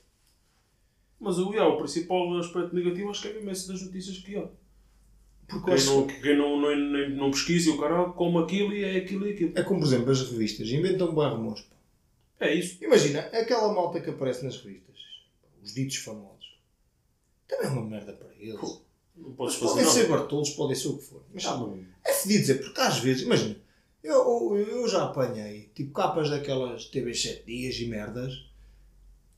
Mas 1.20 1.38
o, 1.38 1.52
yeah, 1.52 1.72
o 1.72 1.78
principal 1.78 2.38
aspecto 2.38 2.74
negativo 2.74 3.12
acho 3.12 3.22
que 3.22 3.28
é 3.28 3.34
mesmo 3.34 3.52
esse 3.52 3.68
das 3.68 3.82
notícias 3.82 4.18
que 4.20 4.38
há. 4.38 4.48
Porque 5.52 5.58
eu 5.58 5.64
Quem, 5.66 5.74
acho 5.74 5.96
não, 5.96 6.08
quem 6.08 6.38
não, 6.38 6.62
não, 6.62 6.76
não, 6.76 7.10
não 7.10 7.32
pesquisa 7.32 7.70
e 7.70 7.74
o 7.74 7.78
caralho 7.78 8.14
come 8.14 8.38
aquilo 8.40 8.74
e 8.74 8.84
é 8.84 8.98
aquilo 8.98 9.28
e 9.28 9.34
aquilo. 9.34 9.52
É 9.56 9.64
como, 9.64 9.82
por 9.82 9.86
exemplo, 9.86 10.12
as 10.12 10.32
revistas. 10.32 10.70
Inventam 10.70 11.14
barro 11.14 11.38
rumores. 11.38 11.66
É 12.40 12.54
isso. 12.54 12.84
Imagina, 12.84 13.20
aquela 13.20 13.74
malta 13.74 14.00
que 14.00 14.10
aparece 14.10 14.46
nas 14.46 14.58
revistas. 14.58 14.98
Os 15.62 15.74
ditos 15.74 15.98
famosos. 15.98 16.58
Também 17.48 17.68
é 17.68 17.70
uma 17.70 17.86
merda 17.86 18.14
para 18.14 18.30
eles. 18.40 18.82
Não 19.16 19.34
podes 19.34 19.56
fazer 19.56 19.70
podem 19.72 19.86
nada. 19.86 19.96
ser 19.96 20.08
Bartolos, 20.08 20.50
podem 20.52 20.76
ser 20.76 20.88
o 20.88 20.98
que 20.98 21.04
for. 21.04 21.22
Mas 21.34 21.46
Ah, 21.46 21.70
é 22.06 22.14
fedido 22.14 22.42
dizer, 22.42 22.56
porque 22.56 22.80
às 22.80 22.98
vezes, 23.00 23.24
imagina, 23.24 23.58
eu, 24.02 24.16
eu, 24.56 24.58
eu 24.58 24.88
já 24.88 25.04
apanhei 25.04 25.70
tipo 25.76 25.92
capas 25.92 26.30
daquelas 26.30 26.86
TV 26.86 27.14
7 27.14 27.46
dias 27.46 27.76
e 27.76 27.88
merdas. 27.88 28.34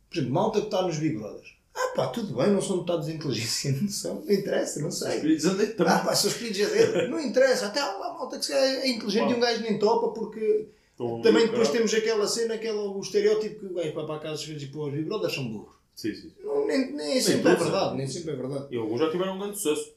Por 0.10 0.17
exemplo, 0.19 0.34
malta 0.34 0.60
que 0.60 0.67
está 0.67 0.84
nos 0.84 0.99
Big 0.99 1.17
Brothers. 1.17 1.56
Ah 1.75 1.93
pá, 1.95 2.07
tudo 2.07 2.36
bem, 2.36 2.51
não 2.51 2.62
são 2.62 2.77
dotados 2.77 3.07
de 3.07 3.13
inteligência, 3.13 3.71
não 3.71 3.89
são, 3.89 4.15
não 4.15 4.31
interessa, 4.31 4.79
não 4.79 4.91
sei. 4.91 5.15
Espíritos 5.15 5.45
andei 5.45 5.67
também. 5.67 5.93
Ah 5.93 5.99
pá, 5.99 6.15
são 6.15 6.29
espíritos 6.29 6.62
a 6.62 6.69
dedo, 6.69 7.09
não 7.09 7.19
interessa. 7.19 7.67
Até 7.67 7.79
há 7.79 7.97
lá 7.97 8.13
malta 8.13 8.38
que 8.38 8.45
se 8.45 8.51
calhar 8.51 8.69
é 8.69 8.88
inteligente 8.88 9.31
e 9.31 9.36
um 9.36 9.39
gajo 9.39 9.62
nem 9.62 9.79
topa 9.79 10.09
porque 10.09 10.67
Estão 10.91 11.21
também 11.21 11.47
depois 11.47 11.69
temos 11.69 11.93
aquela 11.93 12.27
cena, 12.27 12.53
aquela, 12.53 12.83
o 12.83 12.99
estereótipo 12.99 13.59
que 13.59 13.65
o 13.65 13.73
gajo 13.73 13.93
vai 13.93 14.05
para 14.05 14.19
casa 14.19 14.36
às 14.36 14.45
vezes 14.45 14.63
e 14.63 14.67
pô, 14.67 14.86
os 14.86 14.93
Big 14.93 15.05
Brothers 15.05 15.33
são 15.33 15.47
burros. 15.47 15.73
Sim, 15.95 16.13
sim. 16.13 16.31
Não, 16.43 16.67
nem, 16.67 16.91
nem 16.91 17.21
sempre 17.21 17.51
é 17.51 17.55
verdade, 17.55 17.93
é. 17.93 17.97
nem 17.97 18.07
sempre 18.07 18.31
é 18.31 18.36
verdade. 18.36 18.67
E 18.71 18.77
alguns 18.77 18.99
já 18.99 19.09
tiveram 19.09 19.36
um 19.36 19.39
grande 19.39 19.59
sucesso. 19.59 19.93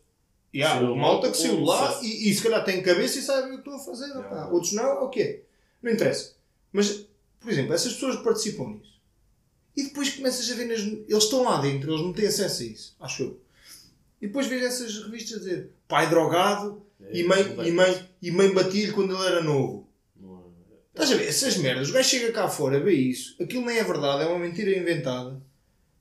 E 0.53 0.63
há 0.63 0.81
uma 0.81 0.97
malta 0.97 1.31
que 1.31 1.37
saiu 1.37 1.63
lá 1.63 2.01
e, 2.03 2.31
e 2.31 2.35
se 2.35 2.43
calhar 2.43 2.65
tem 2.65 2.83
cabeça 2.83 3.19
e 3.19 3.23
sabe 3.23 3.49
o 3.49 3.51
que 3.51 3.57
estou 3.59 3.75
a 3.75 3.79
fazer. 3.79 4.11
Opá. 4.17 4.49
Outros 4.51 4.73
não, 4.73 5.05
ok. 5.05 5.45
Não 5.83 5.93
interessa. 5.93 6.35
Mas, 6.73 7.07
por 7.39 7.51
exemplo, 7.51 7.75
essas 7.75 7.93
pessoas 7.93 8.17
participam 8.17 8.71
nisso. 8.71 8.96
E 9.77 9.85
depois 9.85 10.11
começas 10.11 10.51
a 10.51 10.55
ver 10.55 10.65
nas. 10.67 10.81
Eles 10.81 11.25
estão 11.25 11.43
lá 11.45 11.61
dentro, 11.61 11.91
eles 11.93 12.03
não 12.03 12.13
têm 12.13 12.27
acesso 12.27 12.63
a 12.63 12.67
isso, 12.67 12.97
acho 13.01 13.23
eu. 13.25 13.41
E 14.23 14.27
depois 14.27 14.47
vês 14.47 14.63
essas 14.65 14.97
revistas 15.05 15.37
a 15.37 15.41
dizer 15.41 15.71
pai 15.87 16.09
drogado 16.09 16.83
É, 17.01 17.19
e, 17.19 17.23
mãe, 17.25 17.43
e, 17.67 17.71
mãe, 17.71 18.09
e 18.23 18.31
mãe 18.31 18.53
batia-lhe 18.55 18.93
quando 18.93 19.15
ele 19.15 19.27
era 19.27 19.43
novo. 19.43 19.87
Não 20.19 20.39
é- 20.39 20.77
Estás 20.93 21.13
a 21.13 21.17
ver? 21.17 21.29
Essas 21.29 21.57
merdas, 21.59 21.91
o 21.91 21.93
gajo 21.93 22.09
chega 22.09 22.33
cá 22.33 22.49
fora, 22.49 22.81
vê 22.81 22.95
isso, 22.95 23.37
aquilo 23.43 23.67
nem 23.67 23.77
é 23.79 23.85
verdade, 23.85 24.23
é 24.23 24.27
uma 24.27 24.39
mentira 24.39 24.77
inventada. 24.77 25.39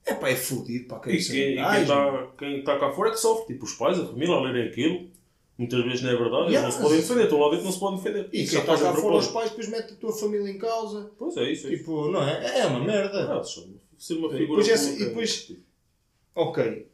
É 0.05 0.13
pá, 0.13 0.29
é 0.29 0.35
fodido 0.35 0.85
para 0.87 0.99
E 1.11 1.17
quem, 1.17 1.53
e 1.53 1.55
quem 1.55 1.81
está 1.81 2.27
quem 2.37 2.63
tá 2.63 2.79
cá 2.79 2.91
fora 2.93 3.09
é 3.09 3.11
que 3.13 3.19
sofre. 3.19 3.47
Tipo, 3.53 3.65
os 3.65 3.73
pais, 3.73 3.99
a 3.99 4.05
família, 4.05 4.35
a 4.35 4.39
lerem 4.41 4.69
aquilo. 4.69 5.09
Muitas 5.57 5.83
vezes 5.85 6.01
não 6.01 6.09
é 6.09 6.15
verdade. 6.15 6.45
Eles 6.53 6.61
não 6.61 6.71
se 6.71 6.81
podem 6.81 6.97
defender. 6.99 7.23
Estão 7.23 7.39
lá 7.39 7.49
dentro 7.49 7.65
não 7.65 7.71
se 7.71 7.79
podem 7.79 7.97
defender. 7.97 8.29
E 8.33 8.41
Isso 8.43 8.51
quem 8.51 8.53
já 8.53 8.59
está 8.59 8.71
fazem 8.77 8.93
cá 8.93 9.01
fora, 9.01 9.15
os 9.15 9.27
pais, 9.27 9.49
depois 9.51 9.67
mete 9.69 9.93
a 9.93 9.95
tua 9.95 10.13
família 10.13 10.49
em 10.51 10.57
causa. 10.57 11.11
Pois 11.17 11.37
é, 11.37 11.51
isso. 11.51 11.67
é 11.67 11.69
isso. 11.71 11.77
Tipo, 11.79 12.09
não 12.11 12.21
é? 12.27 12.59
É 12.59 12.65
uma 12.67 12.79
merda. 12.81 13.39
Ah, 13.39 13.43
só- 13.43 13.63
ser 13.97 14.15
uma 14.15 14.27
E 14.27 14.37
figura 14.37 14.61
depois 14.61 14.67
essa- 14.69 14.83
pública 14.89 15.03
e 15.03 15.07
depois- 15.07 15.51
é 15.51 15.55
Ok, 16.37 16.87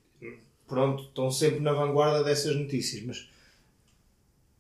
pronto, 0.67 1.03
estão 1.03 1.31
sempre 1.31 1.59
na 1.61 1.73
vanguarda 1.73 2.23
dessas 2.23 2.55
notícias, 2.55 3.03
mas 3.03 3.27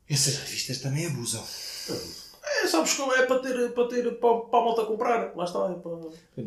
essas 0.09 0.37
revistas 0.37 0.79
também 0.79 1.05
abusam. 1.05 1.43
É, 2.43 2.67
sabes 2.67 2.93
como 2.95 3.13
é 3.13 3.25
para 3.25 3.39
ter, 3.39 3.71
para 3.73 3.87
ter 3.87 4.11
para, 4.19 4.37
para 4.41 4.59
a 4.59 4.65
malta 4.65 4.85
comprar. 4.85 5.35
Lá 5.35 5.43
está, 5.45 5.69
é 5.69 5.75
para. 5.75 5.91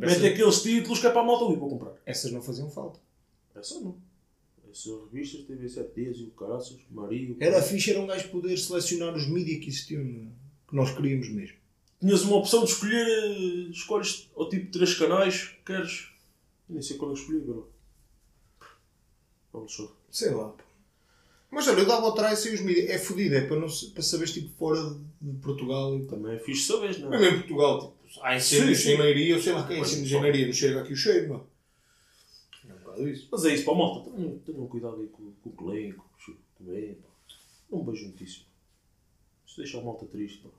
Essas, 0.06 0.20
Mete 0.22 0.32
aqueles 0.34 0.62
títulos 0.62 0.98
que 0.98 1.06
é 1.06 1.10
para 1.10 1.20
a 1.20 1.24
malta 1.24 1.44
ir 1.52 1.58
para 1.58 1.68
comprar. 1.68 1.92
essas 2.04 2.32
não 2.32 2.42
faziam 2.42 2.68
falta. 2.68 2.98
Essa 3.54 3.78
não. 3.80 3.96
Essas 4.74 4.92
revistas, 5.12 5.42
TV 5.44 5.68
7 5.68 5.94
dias 5.94 6.16
e 6.18 6.24
o 6.24 6.30
caraças, 6.32 6.76
Maria. 6.90 7.30
o 7.32 7.37
Era 7.38 7.62
fixe, 7.62 7.90
era 7.92 8.00
um 8.00 8.06
gajo 8.08 8.28
poder 8.30 8.56
selecionar 8.58 9.14
os 9.14 9.28
mídias 9.28 9.60
que 9.62 9.68
existiam, 9.68 10.02
no- 10.02 10.32
que 10.68 10.74
nós 10.74 10.90
queríamos 10.92 11.28
mesmo. 11.28 11.56
Tinhas 12.00 12.22
uma 12.22 12.37
opção 12.38 12.64
de 12.64 12.70
escolher, 12.72 13.06
eh, 13.06 13.70
escolhes 13.70 14.28
ao 14.34 14.48
tipo 14.48 14.72
três 14.72 14.94
canais, 14.94 15.54
queres. 15.64 16.08
Eu 16.68 16.74
nem 16.74 16.82
sei 16.82 16.96
qual 16.96 17.12
eu 17.12 17.14
escolhi 17.16 17.38
agora. 17.42 17.66
Vamos 19.52 19.72
só. 19.72 19.96
Sei 20.10 20.30
lá. 20.30 20.52
Mas 21.52 21.68
olha, 21.68 21.78
eu 21.78 21.87
dava 21.87 22.06
ao 22.06 22.14
trás 22.14 22.40
sem 22.40 22.52
os 22.52 22.60
mídias. 22.60 22.90
É 22.90 22.98
fodido, 22.98 23.37
é 23.37 23.42
para, 23.46 23.60
não, 23.60 23.68
para 23.68 24.02
saberes 24.02 24.34
tipo 24.34 24.48
fora 24.58 24.80
de 25.20 25.38
Portugal 25.38 25.96
e. 25.96 26.04
Também 26.06 26.34
é 26.34 26.38
fixe 26.40 26.66
saber, 26.66 26.98
não 26.98 27.14
é? 27.14 27.20
Mesmo 27.20 27.37
em 27.37 27.38
Portugal, 27.38 27.96
tipo, 28.08 28.20
há 28.24 28.34
ensino 28.37 28.66
de 28.66 28.74
Sim, 28.74 28.82
sim. 28.82 28.92
engenharia, 28.94 29.34
eu 29.37 29.40
sei 29.40 29.52
lá 29.52 29.64
quem 29.66 29.76
é 29.76 29.78
Pois, 29.78 29.90
ensino 29.92 30.04
de 30.04 30.10
só. 30.10 30.16
engenharia, 30.18 30.46
não 30.46 30.52
chega 30.52 30.80
aqui 30.82 30.92
o 30.92 30.96
cheiro, 30.96 31.28
mano. 31.28 31.46
É 32.94 33.04
bocado 33.04 33.09
isso. 33.09 33.28
Mas 33.30 33.44
é 33.44 33.54
isso, 33.54 33.64
para 33.64 33.74
a 33.74 33.76
malta, 33.76 34.11
tenham, 34.11 34.38
tenham 34.38 34.66
cuidado 34.66 35.00
aí 35.00 35.09
com, 35.09 35.33
com 35.33 35.50
o 35.50 35.52
Clem, 35.52 35.92
com 35.92 36.04
o 36.04 36.18
Chico 36.18 36.40
também, 36.57 36.94
pá. 36.94 37.09
Não 37.70 37.85
vejo 37.85 38.07
notícia. 38.07 38.44
Isso 39.46 39.57
deixa 39.57 39.78
a 39.78 39.83
malta 39.83 40.07
triste, 40.07 40.42
pá. 40.42 40.50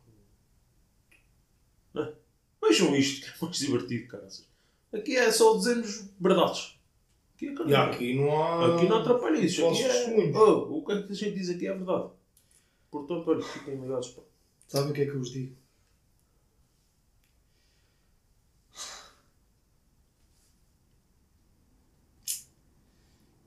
Não 1.93 2.03
é? 2.03 2.13
Vejam 2.61 2.95
isto, 2.95 3.25
que 3.25 3.31
é 3.31 3.45
mais 3.45 3.57
divertido, 3.57 4.07
caraças. 4.07 4.47
Aqui 4.91 5.15
é 5.15 5.31
só 5.31 5.55
dizermos 5.57 6.09
verdades. 6.19 6.77
Aqui 7.35 7.47
é 7.47 7.67
E 7.67 7.75
aqui 7.75 8.15
não 8.15 8.41
há. 8.41 8.75
Aqui 8.75 8.87
não 8.87 8.97
atrapalha 8.97 9.37
isso. 9.37 9.65
Aqui 9.67 9.83
é... 9.83 10.37
Oh, 10.37 10.77
o 10.77 10.85
que 10.85 10.91
a 10.91 11.13
gente 11.13 11.33
diz 11.33 11.49
aqui 11.49 11.67
é 11.67 11.73
verdade. 11.73 12.09
Portanto, 12.89 13.29
olha, 13.29 13.41
fiquem 13.41 13.79
ligados, 13.79 14.09
pá. 14.09 14.21
Sabe 14.67 14.91
o 14.91 14.93
que 14.93 15.01
é 15.01 15.05
que 15.05 15.11
eu 15.11 15.19
vos 15.19 15.31
digo? 15.31 15.55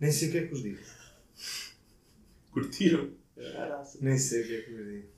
Nem 0.00 0.12
sei 0.12 0.28
o 0.28 0.32
que 0.32 0.38
é 0.38 0.42
que 0.42 0.48
vos 0.48 0.62
digo. 0.62 0.78
Curtiram? 2.52 3.11
Nem 4.00 4.18
sei 4.18 4.42
o 4.42 4.46
que 4.46 4.56
é 4.56 4.62
que 4.62 4.72
vos 4.72 4.87
digo. 4.87 5.08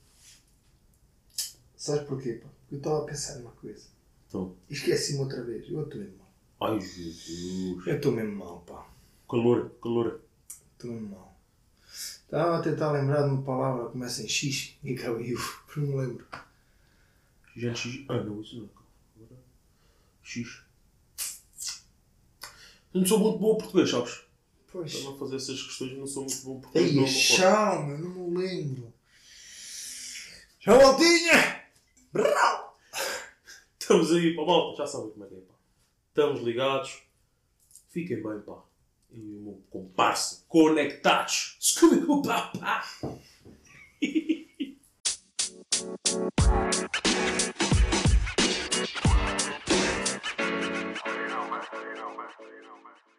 Sabes 1.76 2.06
porquê, 2.06 2.34
pá? 2.34 2.48
Porque 2.48 2.74
eu 2.74 2.78
estava 2.78 3.02
a 3.02 3.06
pensar 3.06 3.38
numa 3.38 3.52
coisa. 3.52 3.86
Então, 4.28 4.56
E 4.68 4.74
esqueci-me 4.74 5.20
outra 5.20 5.42
vez. 5.42 5.68
Eu 5.68 5.82
estou 5.84 6.00
mesmo 6.00 6.18
mal. 6.18 6.32
ai 6.60 6.80
Jesus. 6.80 7.86
Eu 7.86 7.96
estou 7.96 8.12
mesmo 8.12 8.36
mal, 8.36 8.60
pá. 8.60 8.86
Calor, 9.28 9.70
calor. 9.82 10.20
Estou 10.72 10.90
mesmo 10.92 11.08
mal. 11.10 11.40
Estava 11.86 12.58
a 12.58 12.62
tentar 12.62 12.92
lembrar 12.92 13.22
de 13.22 13.30
uma 13.30 13.42
palavra 13.42 13.86
que 13.86 13.92
começa 13.92 14.22
em 14.22 14.28
X 14.28 14.76
e 14.84 14.94
acaba 14.94 15.20
em 15.20 15.34
U. 15.34 15.38
Não 15.76 15.86
me 15.86 15.96
lembro. 15.96 16.26
Gente, 17.56 17.78
X. 17.78 18.04
Ah, 18.08 18.22
não, 18.22 18.40
isso 18.40 18.56
não. 18.58 18.70
Agora, 19.24 19.40
X. 20.22 20.62
Eu 22.94 23.00
não 23.00 23.06
sou 23.06 23.18
muito 23.18 23.38
bom 23.38 23.56
português, 23.56 23.90
sabes? 23.90 24.22
Pois. 24.72 24.92
Para 24.94 25.02
não 25.02 25.18
fazer 25.18 25.36
essas 25.36 25.62
questões 25.62 25.98
não 25.98 26.06
sou 26.06 26.24
muito 26.24 26.42
bom 26.44 26.60
porque. 26.60 26.78
Ei, 26.78 27.06
chão, 27.06 27.86
meu, 27.86 27.98
não 27.98 28.28
me 28.28 28.38
lembro. 28.38 28.92
Já 30.60 30.78
voltinha! 30.78 31.64
Brau! 32.12 32.78
Estamos 33.78 34.12
aí, 34.12 34.36
pá, 34.36 34.44
malta, 34.44 34.76
já 34.76 34.86
sabem 34.86 35.10
como 35.10 35.24
é 35.24 35.28
que 35.28 35.34
é, 35.34 35.38
pá. 35.38 35.54
Estamos 36.08 36.42
ligados. 36.42 37.02
Fiquem 37.88 38.22
bem, 38.22 38.40
pá. 38.42 38.62
Eu 39.10 39.18
e 39.18 39.36
o 39.36 39.40
meu 39.40 39.62
comparsa, 39.70 40.44
conectados. 40.46 41.56
Scooby-Doo, 41.60 42.22
pá, 42.22 42.52
pá. 42.60 42.84
you 44.00 44.46
know, 51.28 51.50
man. 51.50 51.62
You 51.80 51.94
know, 51.96 52.14
man. 52.16 53.09